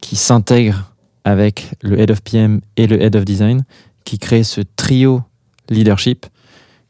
[0.02, 0.94] qui s'intègre
[1.24, 3.64] avec le Head of PM et le Head of Design,
[4.04, 5.22] qui crée ce trio
[5.70, 6.26] leadership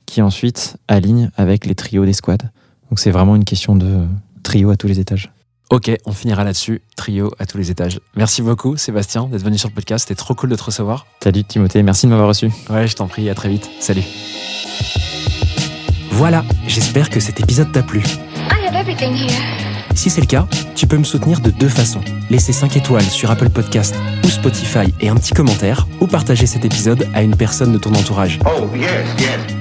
[0.05, 2.49] qui ensuite aligne avec les trios des squads.
[2.91, 4.05] Donc c'est vraiment une question de
[4.43, 5.31] trio à tous les étages.
[5.69, 6.81] Ok, on finira là-dessus.
[6.97, 8.01] Trio à tous les étages.
[8.17, 10.05] Merci beaucoup, Sébastien, d'être venu sur le podcast.
[10.05, 11.05] C'était trop cool de te recevoir.
[11.23, 12.51] Salut Timothée, merci de m'avoir reçu.
[12.69, 13.29] Ouais, je t'en prie.
[13.29, 13.69] À très vite.
[13.79, 14.03] Salut.
[16.11, 17.99] Voilà, j'espère que cet épisode t'a plu.
[17.99, 19.41] I have everything here.
[19.95, 22.01] Si c'est le cas, tu peux me soutenir de deux façons.
[22.29, 26.65] Laisser 5 étoiles sur Apple Podcast ou Spotify et un petit commentaire, ou partager cet
[26.65, 28.39] épisode à une personne de ton entourage.
[28.45, 29.60] Oh, yes, yes.